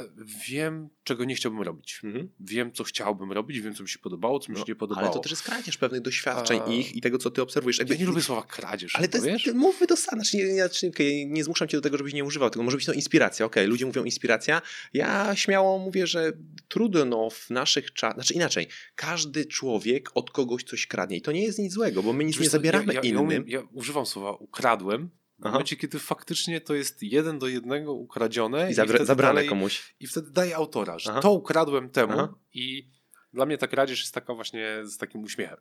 [0.48, 2.00] wiem, czego nie chciałbym robić.
[2.04, 2.28] Mhm.
[2.40, 5.06] Wiem, co chciałbym robić, wiem, co mi się podobało, co mi się no, nie podobało.
[5.06, 6.72] Ale to też jest kradzież pewnych doświadczeń a...
[6.72, 7.78] ich i tego, co ty obserwujesz.
[7.78, 8.96] Ja nie lubię słowa kradzież.
[8.96, 9.54] Ale to jest, wiesz?
[9.54, 10.24] mów wydosadne.
[10.24, 12.86] Znaczy, nie, znaczy, okay, nie zmuszam cię do tego, żebyś nie używał, tylko może być
[12.86, 13.46] to inspiracja.
[13.46, 14.62] Okej, okay, ludzie mówią inspiracja.
[14.92, 16.32] Ja śmiało mówię, że
[16.68, 21.42] trudno w naszych czasach, znaczy inaczej, każdy człowiek od kogoś coś kradnie i to nie
[21.42, 23.48] jest nic złego, bo my nic Wiesz, nie zabieramy ja, ja, innym.
[23.48, 25.10] Ja, ja używam słowa ukradłem,
[25.42, 29.48] w momencie, kiedy faktycznie to jest jeden do jednego ukradzione i, zabra- i zabrane dalej,
[29.48, 29.94] komuś.
[30.00, 31.20] I wtedy daje autora, że Aha.
[31.20, 32.34] to ukradłem temu Aha.
[32.54, 32.88] i
[33.32, 35.56] dla mnie ta kradzież jest taka właśnie z takim uśmiechem.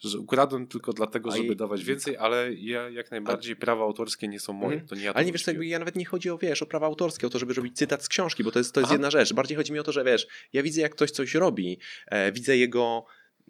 [0.00, 1.56] Że ukradłem tylko dlatego, żeby i...
[1.56, 4.72] dawać więcej, ale ja jak najbardziej prawa autorskie nie są moje.
[4.72, 4.88] Mhm.
[4.88, 6.86] To nie ja ale nie wiesz, jakby ja nawet nie chodzi o wiesz, o prawa
[6.86, 9.32] autorskie, o to, żeby robić cytat z książki, bo to jest, to jest jedna rzecz.
[9.32, 12.56] Bardziej chodzi mi o to, że wiesz, ja widzę, jak ktoś coś robi, e, widzę
[12.56, 13.04] jego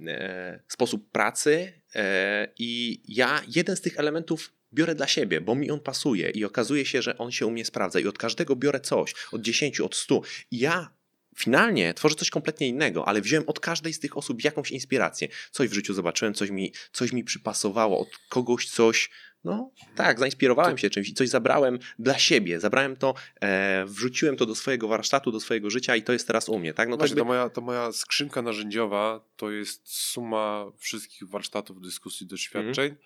[0.07, 5.71] e, sposób pracy e, i ja jeden z tych elementów biorę dla siebie, bo mi
[5.71, 8.81] on pasuje i okazuje się, że on się u mnie sprawdza i od każdego biorę
[8.81, 10.21] coś, od 10, od 100
[10.51, 10.91] i ja
[11.37, 15.29] finalnie tworzę coś kompletnie innego, ale wziąłem od każdej z tych osób jakąś inspirację.
[15.51, 19.11] Coś w życiu zobaczyłem, coś mi, coś mi przypasowało, od kogoś coś,
[19.45, 24.47] no tak, zainspirowałem się czymś i coś zabrałem dla siebie, zabrałem to, e, wrzuciłem to
[24.47, 26.75] do swojego warsztatu, do swojego życia i to jest teraz u mnie.
[26.75, 26.89] Tak?
[26.89, 32.87] No Właśnie, to, moja, to moja skrzynka narzędziowa to jest suma wszystkich warsztatów, dyskusji, doświadczeń.
[32.87, 32.97] Mm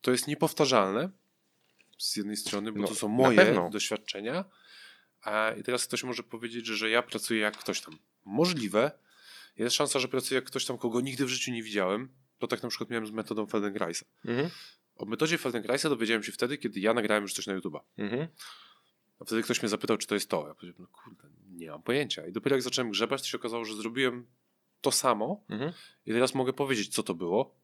[0.00, 1.10] to jest niepowtarzalne
[1.98, 4.44] z jednej strony, bo no, to są moje doświadczenia.
[5.22, 7.98] A i teraz ktoś może powiedzieć, że ja pracuję jak ktoś tam.
[8.24, 8.90] Możliwe.
[9.56, 12.08] Jest szansa, że pracuję jak ktoś tam, kogo nigdy w życiu nie widziałem.
[12.38, 14.06] To tak na przykład miałem z metodą Feldenkraisa.
[14.24, 14.50] Mhm.
[14.96, 17.80] O metodzie Feldenkraisa dowiedziałem się wtedy, kiedy ja nagrałem już coś na YouTube'a.
[17.98, 18.28] Mhm.
[19.20, 20.48] A wtedy ktoś mnie zapytał, czy to jest to.
[20.48, 22.26] Ja powiedziałem, no kurde, nie mam pojęcia.
[22.26, 24.26] I dopiero jak zacząłem grzebać, to się okazało, że zrobiłem
[24.80, 25.44] to samo.
[25.48, 25.72] Mhm.
[26.06, 27.59] I teraz mogę powiedzieć, co to było.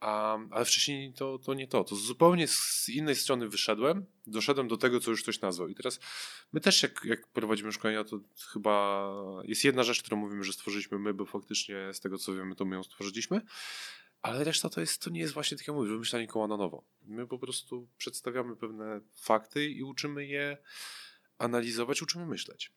[0.00, 1.84] A, ale wcześniej to, to nie to.
[1.84, 5.68] To zupełnie z innej strony wyszedłem, doszedłem do tego, co już ktoś nazwał.
[5.68, 6.00] I teraz
[6.52, 8.20] my też, jak, jak prowadzimy szkolenia, to
[8.52, 9.10] chyba
[9.44, 12.64] jest jedna rzecz, którą mówimy, że stworzyliśmy my, bo faktycznie z tego, co wiemy, to
[12.64, 13.40] my ją stworzyliśmy.
[14.22, 16.84] Ale reszta to, jest, to nie jest właśnie, tak jak mówię, wymyślanie koła na nowo.
[17.02, 20.58] My po prostu przedstawiamy pewne fakty i uczymy je
[21.38, 22.72] analizować, uczymy myśleć.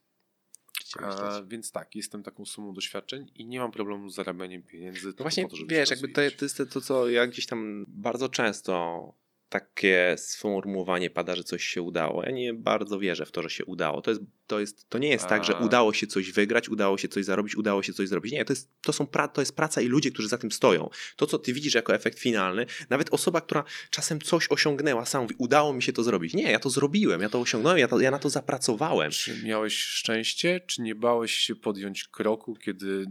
[0.97, 5.07] A, więc tak, jestem taką sumą doświadczeń i nie mam problemu z zarabianiem pieniędzy.
[5.07, 9.13] No właśnie, to, wiesz, jakby to, to jest to, co ja gdzieś tam bardzo często
[9.49, 12.23] takie sformułowanie pada, że coś się udało.
[12.23, 14.01] Ja nie bardzo wierzę w to, że się udało.
[14.01, 15.27] To, jest, to, jest, to nie jest A.
[15.27, 18.31] tak, że udało się coś wygrać, udało się coś zarobić, udało się coś zrobić.
[18.31, 20.89] Nie, to jest, to są pra, to jest praca i ludzie, którzy za tym stoją.
[21.15, 25.35] To, co ty widzisz jako efekt finalny, nawet osoba, która czasem coś osiągnęła, sam mówi,
[25.37, 26.33] udało mi się to zrobić.
[26.33, 29.11] Nie, ja to zrobiłem, ja to osiągnąłem, ja, to, ja na to zapracowałem.
[29.11, 33.05] Czy miałeś szczęście, czy nie bałeś się podjąć kroku, kiedy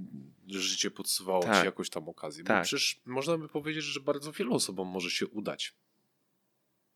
[0.47, 1.61] życie podsuwało tak.
[1.61, 2.45] ci jakąś tam okazję?
[2.45, 2.65] Bo tak.
[2.65, 5.75] przecież można by powiedzieć, że bardzo wielu osobom może się udać.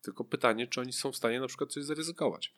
[0.03, 2.53] Tylko pytanie, czy oni są w stanie na przykład coś zaryzykować.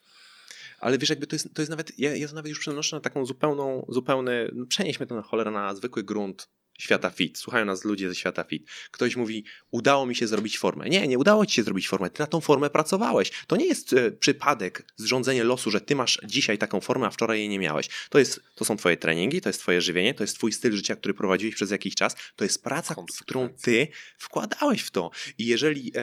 [0.79, 3.01] Ale wiesz, jakby to jest, to jest nawet, ja, ja to nawet już przenoszę na
[3.01, 7.37] taką zupełną, zupełny, no przenieśmy to na cholera na zwykły grunt świata fit.
[7.37, 8.67] Słuchają nas ludzie ze świata fit.
[8.91, 10.89] Ktoś mówi, udało mi się zrobić formę.
[10.89, 12.09] Nie, nie udało ci się zrobić formę.
[12.09, 13.31] Ty na tą formę pracowałeś.
[13.47, 17.39] To nie jest e, przypadek, zrządzenie losu, że ty masz dzisiaj taką formę, a wczoraj
[17.39, 17.89] jej nie miałeś.
[18.09, 20.95] To, jest, to są twoje treningi, to jest twoje żywienie, to jest twój styl życia,
[20.95, 22.15] który prowadziłeś przez jakiś czas.
[22.35, 25.11] To jest praca, którą ty wkładałeś w to.
[25.37, 26.01] I jeżeli e,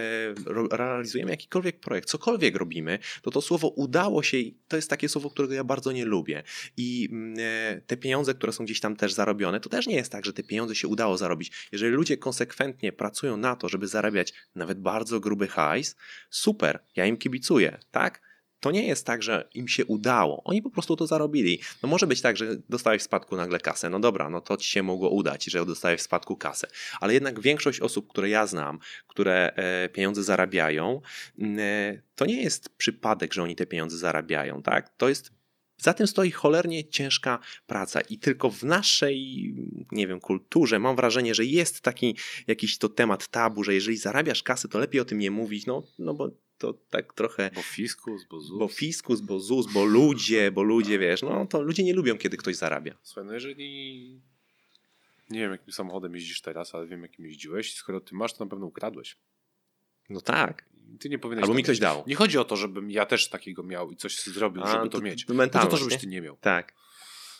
[0.71, 5.55] realizujemy jakikolwiek projekt, cokolwiek robimy, to to słowo udało się, to jest takie słowo, którego
[5.55, 6.43] ja bardzo nie lubię.
[6.77, 10.13] I mm, e, te pieniądze, które są gdzieś tam też zarobione, to też nie jest
[10.13, 11.69] tak, że te pieniądze pieniądze się udało zarobić.
[11.73, 15.97] Jeżeli ludzie konsekwentnie pracują na to, żeby zarabiać nawet bardzo gruby hajs,
[16.31, 18.21] super, ja im kibicuję, tak?
[18.61, 20.43] To nie jest tak, że im się udało.
[20.45, 21.61] Oni po prostu to zarobili.
[21.83, 23.91] No może być tak, że dostałeś w spadku nagle kasę.
[23.91, 26.69] No dobra, no to ci się mogło udać, że dostałeś w spadku kasę.
[27.01, 31.01] Ale jednak większość osób, które ja znam, które e, pieniądze zarabiają,
[31.41, 34.97] e, to nie jest przypadek, że oni te pieniądze zarabiają, tak?
[34.97, 35.33] To jest
[35.83, 39.55] za tym stoi cholernie ciężka praca i tylko w naszej,
[39.93, 42.17] nie wiem, kulturze mam wrażenie, że jest taki
[42.47, 45.83] jakiś to temat tabu, że jeżeli zarabiasz kasę, to lepiej o tym nie mówić, no,
[45.99, 47.51] no bo to tak trochę...
[47.55, 48.59] Bo fiskus, bo ZUS.
[48.59, 52.37] Bo fiskus, bo ZUS, bo ludzie, bo ludzie, wiesz, no to ludzie nie lubią, kiedy
[52.37, 52.99] ktoś zarabia.
[53.03, 54.21] Słuchaj, no jeżeli...
[55.31, 57.75] Nie wiem, jakim samochodem jeździsz teraz, ale wiem, jakim jeździłeś.
[57.75, 59.17] Skoro ty masz, to na pewno ukradłeś.
[60.11, 60.72] No tak.
[61.01, 61.43] Ty nie powinieneś.
[61.43, 62.05] Albo mi ktoś dał.
[62.07, 64.99] Nie chodzi o to, żebym ja też takiego miał i coś zrobił, A, żeby to,
[64.99, 65.29] to mieć.
[65.29, 66.37] Mentalność, to, to, żebyś ty nie miał.
[66.37, 66.75] Tak.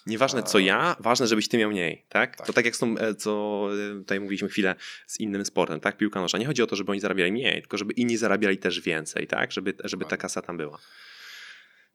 [0.07, 2.37] Nieważne co ja, ważne, żebyś ty miał mniej, tak?
[2.37, 2.47] tak?
[2.47, 4.75] To tak jak z tą, e, co e, tutaj mówiliśmy chwilę
[5.07, 5.97] z innym sportem, tak?
[5.97, 6.39] Piłka nożna.
[6.39, 9.53] Nie chodzi o to, żeby oni zarabiali mniej, tylko żeby inni zarabiali też więcej, tak?
[9.53, 10.21] Żeby, żeby ta tak.
[10.21, 10.79] kasa tam była.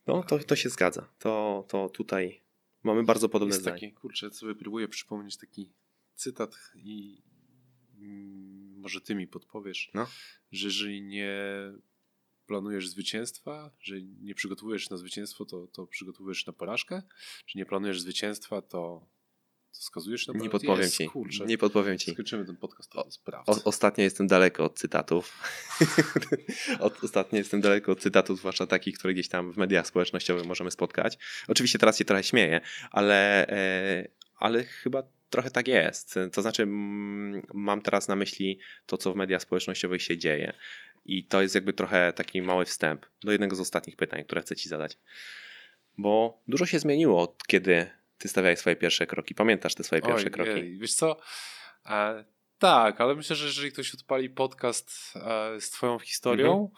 [0.08, 1.10] No, to, to się zgadza.
[1.20, 2.42] To, to tutaj
[2.84, 3.80] mamy bardzo podobne Jest zdanie.
[3.80, 5.74] Taki, kurczę, sobie próbuję przypomnieć taki
[6.16, 7.24] cytat i
[8.00, 10.08] mm, może ty mi podpowiesz, no.
[10.52, 11.40] że jeżeli nie
[12.48, 17.02] planujesz zwycięstwa, że nie przygotowujesz na zwycięstwo, to, to przygotowujesz na porażkę?
[17.46, 19.08] Czy nie planujesz zwycięstwa, to,
[19.72, 20.46] to wskazujesz na porażkę?
[20.46, 21.08] Nie podpowiem Jest, ci.
[21.08, 21.46] Kurczę.
[21.46, 22.12] Nie podpowiem ci.
[22.12, 22.94] Skończymy ten podcast,
[23.66, 25.44] Ostatnio jestem daleko od cytatów.
[27.04, 31.18] ostatnio jestem daleko od cytatów, zwłaszcza takich, które gdzieś tam w mediach społecznościowych możemy spotkać.
[31.48, 32.62] Oczywiście teraz się trochę śmieję,
[32.92, 36.16] ale, e, ale chyba trochę tak jest.
[36.34, 36.66] To znaczy,
[37.54, 40.54] mam teraz na myśli to, co w mediach społecznościowych się dzieje.
[41.06, 44.56] I to jest jakby trochę taki mały wstęp do jednego z ostatnich pytań, które chcę
[44.56, 44.98] Ci zadać.
[45.98, 49.36] Bo dużo się zmieniło od kiedy Ty stawiałeś swoje pierwsze kroki.
[49.36, 50.52] Pamiętasz te swoje pierwsze Oj, kroki?
[50.52, 50.78] Jej.
[50.78, 51.18] Wiesz co?
[51.86, 52.26] E,
[52.60, 56.70] tak, ale myślę, że jeżeli ktoś odpali podcast e, z Twoją historią, mhm.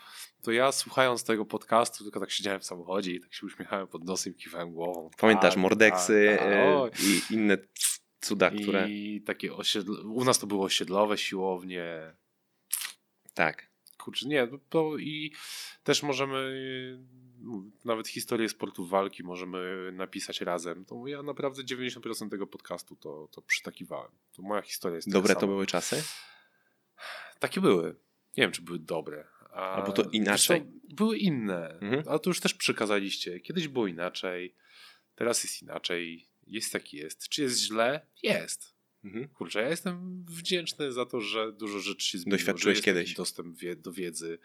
[0.43, 4.03] to ja słuchając tego podcastu, tylko tak siedziałem w samochodzie i tak się uśmiechałem pod
[4.03, 5.09] nosem i kiwałem głową.
[5.17, 7.03] Pamiętasz tak, mordeksy tak, tak.
[7.03, 7.57] i inne
[8.21, 8.89] cuda, które.
[8.89, 10.01] I takie osiedle...
[10.01, 12.15] U nas to było osiedlowe siłownie.
[13.33, 15.33] Tak kurczę, nie, to i
[15.83, 16.51] też możemy
[17.85, 20.85] nawet historię sportu walki możemy napisać razem.
[20.85, 24.11] To ja naprawdę 90% tego podcastu to, to przytakiwałem.
[24.35, 26.03] To moja historia jest Dobre to były czasy?
[27.39, 27.95] Takie były.
[28.37, 29.27] Nie wiem, czy były dobre.
[29.51, 30.63] A, Albo to inaczej?
[30.89, 32.03] były inne, mhm.
[32.07, 33.39] ale to już też przekazaliście.
[33.39, 34.55] Kiedyś było inaczej,
[35.15, 37.29] teraz jest inaczej, jest taki jest.
[37.29, 38.07] Czy jest źle?
[38.23, 38.79] Jest.
[39.03, 39.27] Mhm.
[39.27, 42.37] Kurczę, ja jestem wdzięczny za to, że dużo rzeczy się zmieniło.
[42.37, 43.13] Doświadczyłeś kiedyś.
[43.13, 44.39] Dostęp wie, do wiedzy.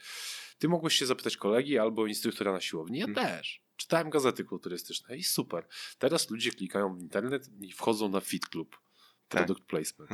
[0.59, 2.99] Ty mogłeś się zapytać kolegi albo instruktora na siłowni.
[2.99, 3.29] Ja mhm.
[3.29, 3.63] też.
[3.77, 5.67] Czytałem gazety kulturystyczne i super.
[5.99, 8.77] Teraz ludzie klikają w internet i wchodzą na Fit Club.
[9.29, 9.47] Tak.
[9.47, 10.11] Product placement.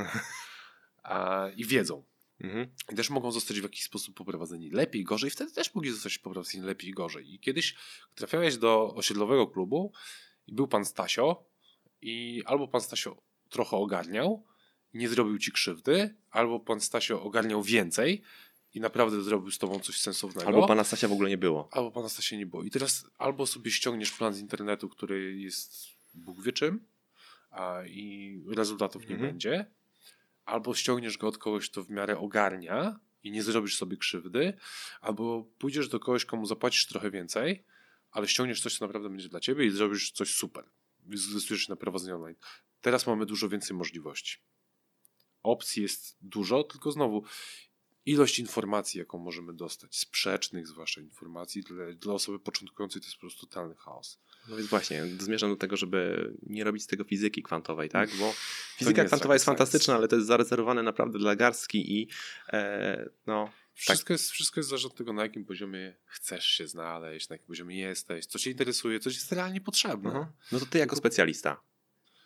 [1.02, 2.04] A, I wiedzą.
[2.40, 2.68] Mhm.
[2.92, 5.30] I też mogą zostać w jakiś sposób poprowadzeni lepiej, gorzej.
[5.30, 7.34] Wtedy też mogli zostać poprowadzeni lepiej, gorzej.
[7.34, 7.74] I kiedyś
[8.14, 9.92] trafiałeś do osiedlowego klubu
[10.46, 11.49] i był pan Stasio
[12.02, 14.44] i albo pan Stasio trochę ogarniał,
[14.94, 18.22] nie zrobił ci krzywdy, albo pan Stasio ogarniał więcej
[18.74, 20.46] i naprawdę zrobił z tobą coś sensownego.
[20.46, 21.68] Albo pana Stasia w ogóle nie było.
[21.72, 22.62] Albo pana Stasia nie było.
[22.62, 26.86] I teraz albo sobie ściągniesz plan z internetu, który jest Bóg wie czym,
[27.50, 29.30] a, i rezultatów nie mhm.
[29.30, 29.66] będzie,
[30.44, 34.52] albo ściągniesz go od kogoś, kto w miarę ogarnia i nie zrobisz sobie krzywdy,
[35.00, 37.64] albo pójdziesz do kogoś, komu zapłacisz trochę więcej,
[38.10, 40.64] ale ściągniesz coś, co naprawdę będzie dla ciebie i zrobisz coś super.
[41.14, 42.36] Zdecydujesz się na prowadzenie online.
[42.80, 44.38] Teraz mamy dużo więcej możliwości.
[45.42, 47.24] Opcji jest dużo, tylko znowu
[48.06, 53.20] ilość informacji, jaką możemy dostać, sprzecznych zwłaszcza informacji, dla, dla osoby początkującej to jest po
[53.20, 54.20] prostu totalny chaos.
[54.48, 58.10] No więc właśnie, zmierzam do tego, żeby nie robić z tego fizyki kwantowej, tak?
[58.18, 58.32] Bo
[58.76, 62.08] fizyka kwantowa jest fantastyczna, ale to jest zarezerwowane naprawdę dla garstki i
[62.52, 63.50] e, no...
[63.80, 64.10] Wszystko, tak.
[64.10, 67.78] jest, wszystko jest zależne od tego, na jakim poziomie chcesz się znaleźć, na jakim poziomie
[67.78, 70.10] jesteś, co cię interesuje, co ci jest realnie potrzebne.
[70.10, 70.26] Uh -huh.
[70.52, 71.60] No to ty jako specjalista,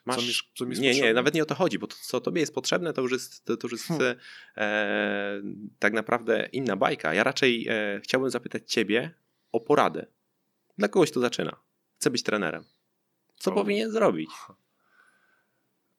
[0.05, 0.17] Masz...
[0.17, 2.41] Co mi, co mi nie, nie, nawet nie o to chodzi, bo to, co tobie
[2.41, 4.17] jest potrzebne, to już jest, to, to już jest hmm.
[4.57, 5.43] e,
[5.79, 7.15] tak naprawdę inna bajka.
[7.15, 9.15] Ja raczej e, chciałbym zapytać ciebie
[9.53, 10.07] o poradę.
[10.79, 11.57] Dla kogoś, kto zaczyna.
[11.97, 12.65] Chce być trenerem.
[13.37, 13.55] Co o.
[13.55, 14.31] powinien zrobić?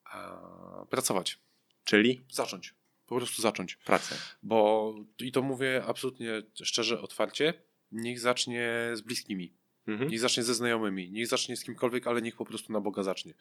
[0.04, 1.40] A, pracować.
[1.84, 2.26] Czyli?
[2.32, 2.74] Zacząć.
[3.08, 3.76] Po prostu zacząć.
[3.76, 4.16] Pracę.
[4.44, 7.54] Bo i to mówię absolutnie szczerze, otwarcie.
[7.92, 9.54] Niech zacznie z bliskimi
[9.88, 10.10] Mhm.
[10.10, 13.34] Niech zacznie ze znajomymi, niech zacznie z kimkolwiek, ale niech po prostu na Boga zacznie.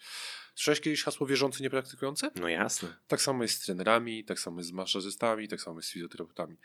[0.55, 2.31] Słyszałeś kiedyś hasło wierzący, niepraktykujący?
[2.41, 2.97] No jasne.
[3.09, 6.57] Tak samo jest z trenerami, tak samo jest z masażystami, tak samo jest z fizjoterapeutami.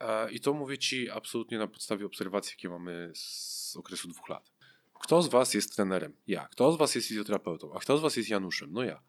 [0.00, 4.52] E, I to mówię Ci absolutnie na podstawie obserwacji, jakie mamy z okresu dwóch lat.
[5.00, 6.16] Kto z Was jest trenerem?
[6.26, 6.48] Ja.
[6.48, 7.74] Kto z Was jest fizjoterapeutą?
[7.74, 8.72] A kto z Was jest Januszem?
[8.72, 9.02] No ja.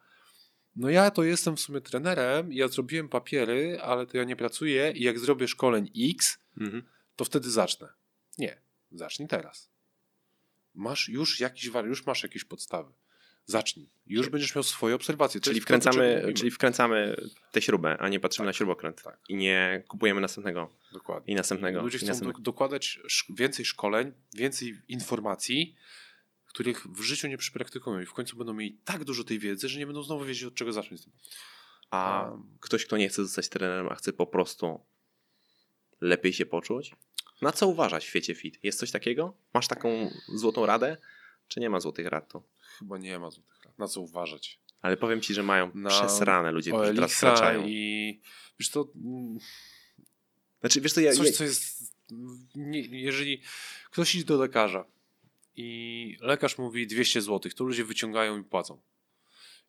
[0.78, 4.92] No ja to jestem w sumie trenerem, ja zrobiłem papiery, ale to ja nie pracuję
[4.96, 6.84] i jak zrobię szkoleń X, mhm.
[7.16, 7.88] to wtedy zacznę.
[8.38, 8.62] Nie,
[8.92, 9.70] zacznij teraz.
[10.74, 12.94] Masz już jakiś już masz jakieś podstawy.
[13.46, 13.90] Zacznij.
[14.08, 15.42] Już będziesz miał swoje obserwacje.
[15.42, 17.16] Czyli wkręcamy, czyli wkręcamy
[17.52, 19.04] tę śrubę, a nie patrzymy tak, na śrubokręt.
[19.04, 19.20] Tak.
[19.30, 20.70] I nie kupujemy następnego.
[20.94, 21.34] Dokładnie.
[21.34, 21.82] I następnego.
[21.82, 22.40] Ludzie i chcą następnego.
[22.42, 23.00] dokładać
[23.30, 25.76] więcej szkoleń, więcej informacji,
[26.48, 29.80] których w życiu nie przypraktykują i w końcu będą mieli tak dużo tej wiedzy, że
[29.80, 31.02] nie będą znowu wiedzieć od czego zacząć.
[31.92, 34.80] A ktoś, kto nie chce zostać trenerem, a chce po prostu
[36.02, 36.96] lepiej się poczuć,
[37.42, 38.60] na co uważać w świecie fit?
[38.64, 39.34] Jest coś takiego?
[39.54, 40.98] Masz taką złotą radę?
[41.48, 42.44] Czy nie ma złotych rad tu?
[42.80, 43.80] Chyba nie ma złotych rad.
[43.80, 44.60] Na co uważać?
[44.82, 47.64] Ale powiem ci, że mają na przesrane ludzie, którzy teraz wkraczają.
[47.68, 48.22] I
[48.60, 48.88] wiesz to...
[50.60, 51.14] Znaczy, wiesz to ja...
[51.14, 51.94] Coś, co jest...
[52.56, 53.42] Nie, jeżeli
[53.92, 54.86] ktoś idzie do lekarza
[55.58, 58.82] i lekarz mówi 200 zł, to ludzie wyciągają i płacą.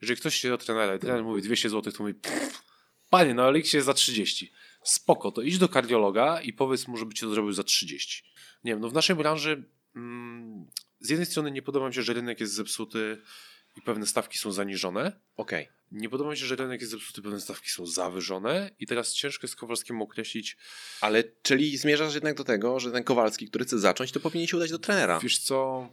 [0.03, 2.15] Jeżeli ktoś idzie do trenera i trener mówi 200 zł, to mówi
[3.11, 7.15] panie, no ale jest za 30 spoko, to idź do kardiologa i powiedz mu, żeby
[7.15, 8.25] ci to zrobił za 30.
[8.65, 9.65] Nie wiem, no w naszej branży
[9.97, 10.67] mm,
[11.01, 13.23] z jednej strony nie podoba mi się, że rynek jest zepsuty
[13.79, 15.21] i pewne stawki są zaniżone.
[15.37, 15.65] Okej.
[15.65, 15.79] Okay.
[15.93, 19.47] Nie podoba mi się, że rynek jest zepsuty, pewne stawki są zawyżone i teraz ciężko
[19.47, 20.57] jest Kowalskiemu określić.
[21.01, 24.57] Ale czyli zmierzasz jednak do tego, że ten Kowalski, który chce zacząć, to powinien się
[24.57, 25.21] udać do trenera.
[25.21, 25.89] Wiesz co?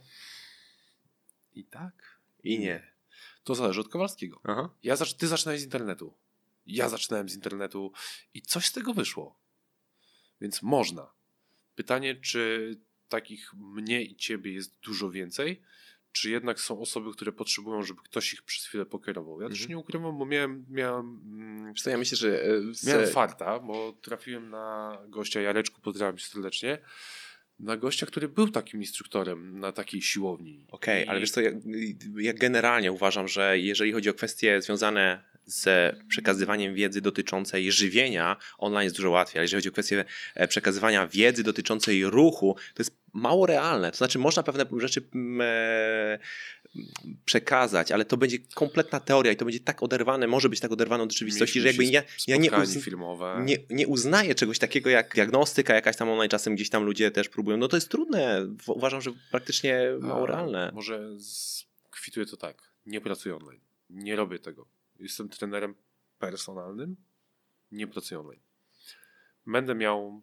[1.54, 2.92] I tak, i nie.
[3.44, 4.40] To zależy od Kowalskiego.
[4.44, 4.70] Aha.
[4.82, 6.14] Ja zacz- ty zaczynaj z internetu.
[6.66, 7.92] Ja zaczynałem z internetu
[8.34, 9.38] i coś z tego wyszło.
[10.40, 11.12] Więc można.
[11.74, 12.74] Pytanie, czy
[13.08, 15.62] takich mnie i ciebie jest dużo więcej,
[16.16, 19.40] czy jednak są osoby, które potrzebują, żeby ktoś ich przez chwilę pokierował.
[19.40, 19.52] Ja mhm.
[19.52, 20.66] też nie ukrywam, bo miałem...
[20.70, 22.44] miałem mm, co, ja myślę, że...
[22.72, 22.86] Z...
[22.86, 26.78] Miałem farta, bo trafiłem na gościa Jareczku, pozdrawiam serdecznie,
[27.58, 30.66] na gościa, który był takim instruktorem na takiej siłowni.
[30.70, 31.50] Okej, okay, ale wiesz co, ja,
[32.16, 38.84] ja, generalnie uważam, że jeżeli chodzi o kwestie związane z przekazywaniem wiedzy dotyczącej żywienia, online
[38.84, 40.04] jest dużo łatwiej, ale jeżeli chodzi o kwestię
[40.34, 43.90] e, przekazywania wiedzy dotyczącej ruchu, to jest mało realne.
[43.90, 46.18] To znaczy, można pewne rzeczy mm, e,
[47.24, 51.04] przekazać, ale to będzie kompletna teoria i to będzie tak oderwane, może być tak oderwane
[51.04, 52.86] od rzeczywistości, że jakby ja, ja nie, uz,
[53.44, 57.28] nie, nie uznaję czegoś takiego jak diagnostyka jakaś tam online, czasem gdzieś tam ludzie też
[57.28, 57.56] próbują.
[57.56, 58.46] No to jest trudne.
[58.66, 60.70] Uważam, że praktycznie mało realne.
[60.74, 61.10] Może
[61.90, 62.62] kwituje to tak.
[62.86, 63.60] Nie pracuję online.
[63.90, 65.74] Nie robię tego jestem trenerem
[66.18, 66.96] personalnym,
[67.72, 68.40] nie pracuję online.
[69.46, 70.22] Będę miał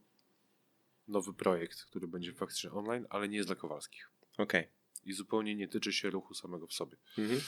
[1.08, 4.10] nowy projekt, który będzie faktycznie online, ale nie jest dla Kowalskich.
[4.38, 4.62] Okej.
[4.62, 4.74] Okay.
[5.06, 6.98] I zupełnie nie tyczy się ruchu samego w sobie.
[7.18, 7.42] Mhm.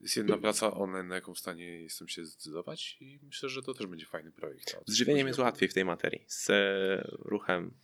[0.00, 3.74] Jest jedna praca online, na jaką w stanie jestem się zdecydować i myślę, że to
[3.74, 4.76] też będzie fajny projekt.
[4.86, 6.24] Z żywieniem jest łatwiej w tej materii.
[6.28, 7.74] Z e, ruchem.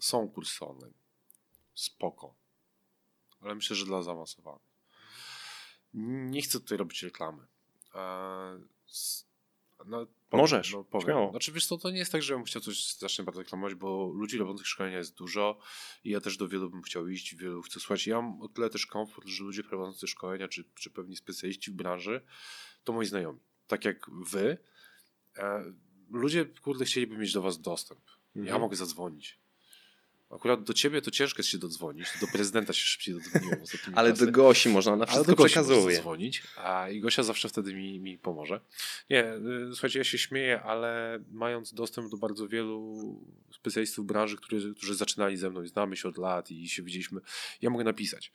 [0.00, 0.94] Są kursy online.
[1.74, 2.34] Spoko.
[3.40, 4.76] Ale myślę, że dla zaawansowanych.
[5.94, 7.46] Nie chcę tutaj robić reklamy.
[9.86, 11.04] No, powiem, Możesz, no, powiem.
[11.06, 11.30] śmiało.
[11.30, 14.12] Znaczy wiesz co, to nie jest tak, że bym chciał coś strasznie bardzo reklamować, bo
[14.14, 15.58] ludzi robiących szkolenia jest dużo
[16.04, 18.06] i ja też do wielu bym chciał iść, wielu chcę słuchać.
[18.06, 21.74] Ja mam o tyle też komfort, że ludzie prowadzący szkolenia, czy, czy pewni specjaliści w
[21.74, 22.20] branży,
[22.84, 23.40] to moi znajomi.
[23.66, 24.58] Tak jak wy,
[25.36, 25.72] e,
[26.10, 28.00] ludzie, kurde, chcieliby mieć do was dostęp.
[28.36, 28.46] Mhm.
[28.46, 29.45] Ja mogę zadzwonić.
[30.30, 32.06] Akurat do ciebie to ciężko jest się dodzwonić.
[32.20, 33.60] Do prezydenta się szybciej dodzwoniłem.
[33.94, 36.00] Ale do Gosi można, na wszystko Ale przekazuje.
[36.00, 38.60] dzwonić, a i Gosia zawsze wtedy mi, mi pomoże.
[39.10, 42.96] Nie, y, słuchajcie, ja się śmieję, ale mając dostęp do bardzo wielu
[43.52, 47.20] specjalistów branży, którzy, którzy zaczynali ze mną i znamy się od lat i się widzieliśmy,
[47.62, 48.32] ja mogę napisać.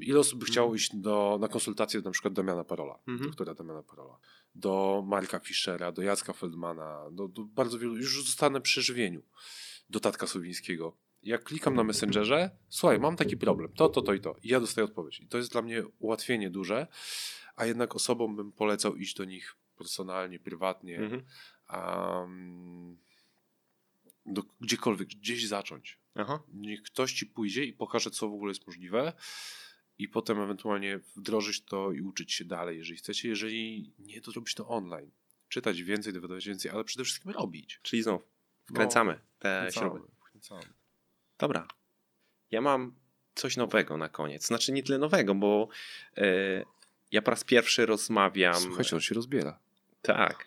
[0.00, 3.30] Ile osób by chciało iść do, na konsultację do na przykład Damiana Parola, mhm.
[3.30, 4.18] doktora Damiana Parola,
[4.54, 9.22] do Marka Fischera, do Jacka Feldmana, do, do bardzo wielu, już zostanę przy żywieniu,
[9.90, 10.96] do Tatka Słowińskiego.
[11.22, 14.36] Jak klikam na Messengerze, słuchaj, mam taki problem, to, to, to i to.
[14.42, 15.20] I ja dostaję odpowiedź.
[15.20, 16.86] I to jest dla mnie ułatwienie duże,
[17.56, 21.22] a jednak osobom bym polecał iść do nich personalnie, prywatnie, mhm.
[21.74, 22.98] um,
[24.26, 26.01] do, gdziekolwiek, gdzieś zacząć.
[26.14, 26.42] Aha.
[26.54, 29.12] Niech ktoś ci pójdzie i pokaże, co w ogóle jest możliwe
[29.98, 33.28] i potem ewentualnie wdrożyć to i uczyć się dalej, jeżeli chcecie.
[33.28, 35.10] Jeżeli nie, to robić to online.
[35.48, 37.80] Czytać więcej, dowiadywać więcej, ale przede wszystkim robić.
[37.82, 38.22] Czyli znów
[38.64, 40.08] wkręcamy no, te wkręcamy, śruby.
[40.20, 40.62] Wkręcamy.
[41.38, 41.68] Dobra.
[42.50, 42.94] Ja mam
[43.34, 44.46] coś nowego na koniec.
[44.46, 45.68] Znaczy nie tyle nowego, bo
[46.16, 46.64] yy,
[47.12, 48.54] ja po raz pierwszy rozmawiam...
[48.54, 49.58] Słuchajcie, on się rozbiera.
[50.02, 50.46] Tak.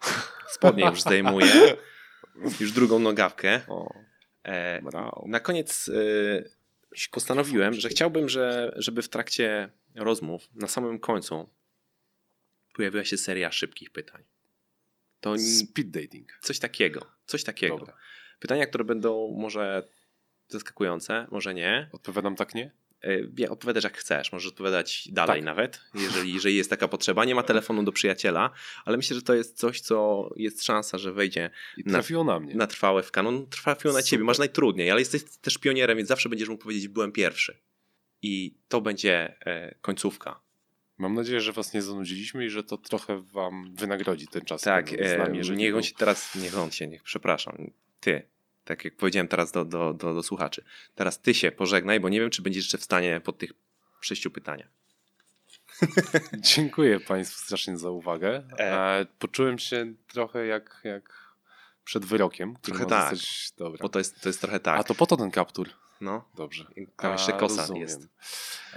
[0.49, 1.53] Spodnie już zdejmuję.
[2.59, 3.61] Już drugą nogawkę.
[3.68, 3.93] O,
[4.45, 4.81] e,
[5.25, 11.49] na koniec e, postanowiłem, że chciałbym, że, żeby w trakcie rozmów na samym końcu
[12.73, 14.23] pojawiła się seria szybkich pytań.
[15.19, 16.39] To Speed dating.
[16.41, 17.05] Coś takiego.
[17.25, 17.77] Coś takiego.
[17.77, 17.97] Dobra.
[18.39, 19.87] Pytania, które będą może
[20.47, 21.89] zaskakujące, może nie.
[21.91, 22.71] Odpowiadam tak nie?
[23.39, 25.45] E, odpowiadasz jak chcesz, możesz odpowiadać dalej tak.
[25.45, 27.25] nawet, jeżeli, jeżeli jest taka potrzeba.
[27.25, 28.51] Nie ma telefonu do przyjaciela,
[28.85, 32.39] ale myślę, że to jest coś, co jest szansa, że wejdzie I trafiło na, na
[32.39, 32.55] mnie.
[32.55, 33.47] Na trwałe w kanon.
[33.47, 37.11] Trafiło na ciebie, masz najtrudniej, ale jesteś też pionierem, więc zawsze będziesz mógł powiedzieć, byłem
[37.11, 37.57] pierwszy.
[38.21, 40.39] I to będzie e, końcówka.
[40.97, 44.61] Mam nadzieję, że was nie zanudziliśmy i że to trochę wam wynagrodzi ten czas.
[44.61, 48.34] Tak, z nami, e, niech on się teraz, niech on się, niech, przepraszam, ty
[48.66, 50.63] tak jak powiedziałem teraz do, do, do, do słuchaczy.
[50.95, 53.51] Teraz ty się pożegnaj, bo nie wiem, czy będziesz jeszcze w stanie po tych
[54.01, 54.70] sześciu pytaniach.
[56.55, 58.43] Dziękuję Państwu strasznie za uwagę.
[58.57, 59.05] E...
[59.20, 61.36] Poczułem się trochę jak, jak
[61.84, 62.55] przed wyrokiem.
[62.61, 63.16] Trochę tak,
[63.57, 63.80] dobra.
[63.82, 64.80] bo to jest, to jest trochę tak.
[64.80, 65.70] A to po to ten kaptur.
[66.01, 66.66] No, dobrze.
[66.95, 67.82] Tam jeszcze kosa rozumiem.
[67.82, 68.07] jest.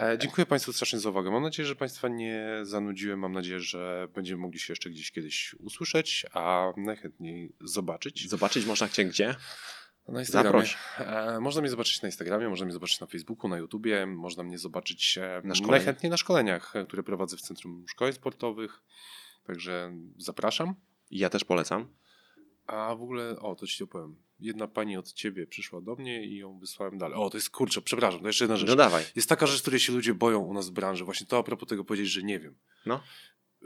[0.01, 1.31] E, dziękuję Państwu strasznie za uwagę.
[1.31, 3.19] Mam nadzieję, że Państwa nie zanudziłem.
[3.19, 8.29] Mam nadzieję, że będziemy mogli się jeszcze gdzieś kiedyś usłyszeć, a najchętniej zobaczyć.
[8.29, 9.35] Zobaczyć można cię gdzie?
[10.09, 10.65] Na Instagramie.
[10.99, 14.59] E, można mnie zobaczyć na Instagramie, można mnie zobaczyć na Facebooku, na YouTubie, można mnie
[14.59, 18.83] zobaczyć e, na najchętniej na szkoleniach, e, które prowadzę w Centrum Szkoleń Sportowych.
[19.45, 20.75] Także zapraszam.
[21.11, 21.89] Ja też polecam.
[22.67, 24.17] A w ogóle, o, to ci opowiem.
[24.41, 27.19] Jedna pani od ciebie przyszła do mnie i ją wysłałem dalej.
[27.19, 28.69] O, to jest kurczę, przepraszam, to jeszcze jedna rzecz.
[28.69, 29.05] No dawaj.
[29.17, 31.05] Jest taka rzecz, której się ludzie boją u nas w branży.
[31.05, 32.55] Właśnie to a propos tego powiedzieć, że nie wiem.
[32.87, 33.03] No.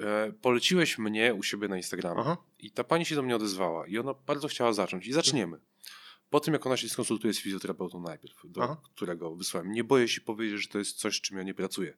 [0.00, 2.36] E, poleciłeś mnie u siebie na Instagramie Aha.
[2.58, 5.58] i ta pani się do mnie odezwała i ona bardzo chciała zacząć i zaczniemy.
[6.32, 8.76] Po tym, jak ona się skonsultuje z fizjoterapeutą najpierw, do Aha.
[8.94, 11.96] którego wysłałem, nie boję się powiedzieć, że to jest coś, z czym ja nie pracuję.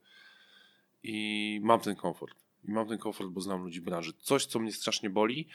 [1.03, 2.37] I mam ten komfort.
[2.65, 4.13] I mam ten komfort, bo znam ludzi branży.
[4.21, 5.49] Coś, co mnie strasznie boli,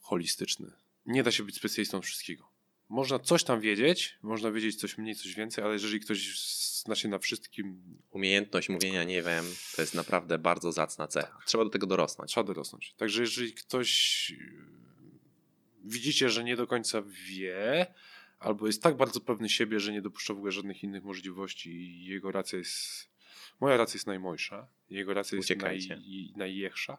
[0.00, 0.72] holistyczny.
[1.06, 2.48] Nie da się być specjalistą wszystkiego.
[2.88, 6.40] Można coś tam wiedzieć, można wiedzieć coś mniej, coś więcej, ale jeżeli ktoś
[6.82, 7.82] zna się na wszystkim.
[8.10, 9.44] Umiejętność mówienia nie wiem,
[9.76, 11.38] to jest naprawdę bardzo zacna cecha.
[11.46, 12.30] Trzeba do tego dorosnąć.
[12.30, 12.94] Trzeba dorosnąć.
[12.96, 14.32] Także jeżeli ktoś
[15.84, 17.86] widzicie, że nie do końca wie,
[18.38, 22.04] albo jest tak bardzo pewny siebie, że nie dopuszcza w ogóle żadnych innych możliwości i
[22.04, 23.10] jego racja jest,
[23.60, 25.80] moja racja jest najmojsza, jego racja jest naj,
[26.36, 26.98] najjechsza.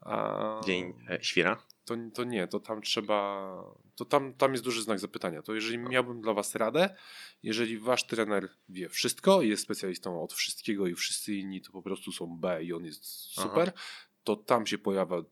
[0.00, 0.60] A...
[0.64, 1.62] Dzień e, świra?
[1.84, 3.50] To, to nie, to tam trzeba,
[3.96, 5.42] to tam, tam jest duży znak zapytania.
[5.42, 6.96] To jeżeli miałbym dla was radę,
[7.42, 12.12] jeżeli wasz trener wie wszystko, jest specjalistą od wszystkiego i wszyscy inni to po prostu
[12.12, 13.82] są B i on jest super, Aha.
[14.24, 15.22] to tam się pojawia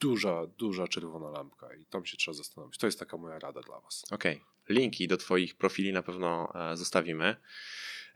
[0.00, 2.78] duża, duża czerwona lampka i tam się trzeba zastanowić.
[2.78, 4.04] To jest taka moja rada dla Was.
[4.10, 4.36] Okej.
[4.36, 4.46] Okay.
[4.68, 7.36] Linki do Twoich profili na pewno e, zostawimy.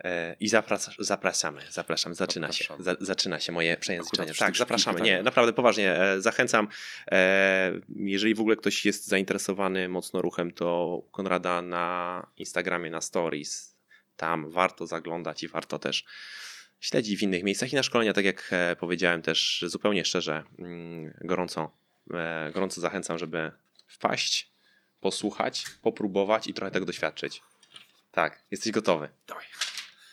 [0.05, 2.76] E, I zapraszamy, zapraszamy, zapraszam, zaczyna zapraszam.
[2.76, 4.35] się, za, zaczyna się moje przejęzyczenie.
[4.35, 6.68] Tak, zapraszamy, nie, naprawdę poważnie, e, zachęcam,
[7.97, 13.76] jeżeli w ogóle ktoś jest zainteresowany mocno ruchem, to Konrada na Instagramie, na Stories,
[14.16, 16.05] tam warto zaglądać i warto też
[16.81, 21.14] śledzi w innych miejscach i na szkolenia, tak jak e, powiedziałem też zupełnie szczerze, mm,
[21.20, 21.70] gorąco,
[22.14, 23.53] e, gorąco zachęcam, żeby
[23.87, 24.51] wpaść,
[25.01, 27.43] posłuchać, popróbować i trochę tego doświadczyć.
[28.12, 29.09] Tak, jesteś gotowy.
[29.26, 29.45] Dawaj.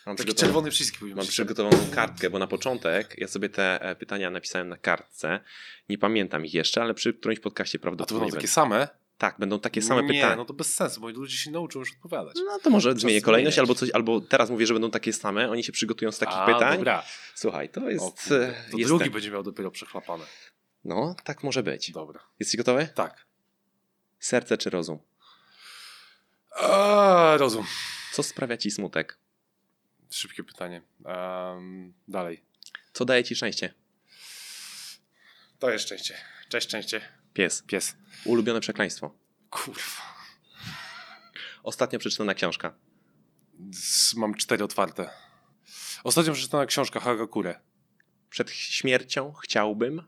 [0.06, 4.30] Mam Taki czerwony przycisk Mam przygotowaną kartkę, bo na początek ja sobie te e, pytania
[4.30, 5.40] napisałem na kartce.
[5.88, 8.16] Nie pamiętam ich jeszcze, ale przy którymś podcaście prawdopodobnie.
[8.16, 8.88] A to będą takie same?
[9.18, 10.36] Tak, będą takie same nie, pytania.
[10.36, 12.36] no to bez sensu, bo ludzie się nauczą już odpowiadać.
[12.46, 15.50] No to może Czas zmienię kolejność, albo coś, albo teraz mówię, że będą takie same,
[15.50, 16.76] oni się przygotują z takich A, pytań.
[16.76, 17.04] Dobra.
[17.34, 18.04] Słuchaj, to jest.
[18.04, 19.12] O, to jest drugi ten...
[19.12, 20.24] będzie miał dopiero przechlapane.
[20.84, 21.92] No, tak może być.
[21.92, 22.20] Dobra.
[22.38, 22.88] Jesteś gotowy?
[22.94, 23.26] Tak.
[24.18, 24.98] Serce czy rozum?
[26.60, 27.66] A, rozum.
[28.12, 29.18] Co sprawia ci smutek?
[30.10, 30.82] Szybkie pytanie.
[31.04, 32.44] Um, dalej.
[32.92, 33.74] Co daje ci szczęście?
[35.58, 36.14] To jest szczęście.
[36.48, 37.17] Cześć szczęście.
[37.38, 37.62] Pies.
[37.66, 37.96] Pies.
[38.24, 39.14] Ulubione przekleństwo.
[39.50, 40.02] Kurwa.
[41.62, 42.74] Ostatnio przeczytana książka.
[44.16, 45.10] Mam cztery otwarte.
[46.04, 47.60] Ostatnio przeczytana książka Hagakure.
[48.30, 50.02] Przed śmiercią chciałbym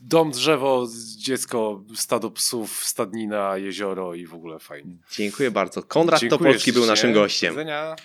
[0.00, 0.86] Dom, drzewo,
[1.16, 4.96] dziecko, stado psów, stadnina, jezioro i w ogóle fajnie.
[5.10, 5.82] Dziękuję bardzo.
[5.82, 7.54] Konrad Dziękuję Topolski był naszym gościem.
[7.54, 7.96] Do widzenia.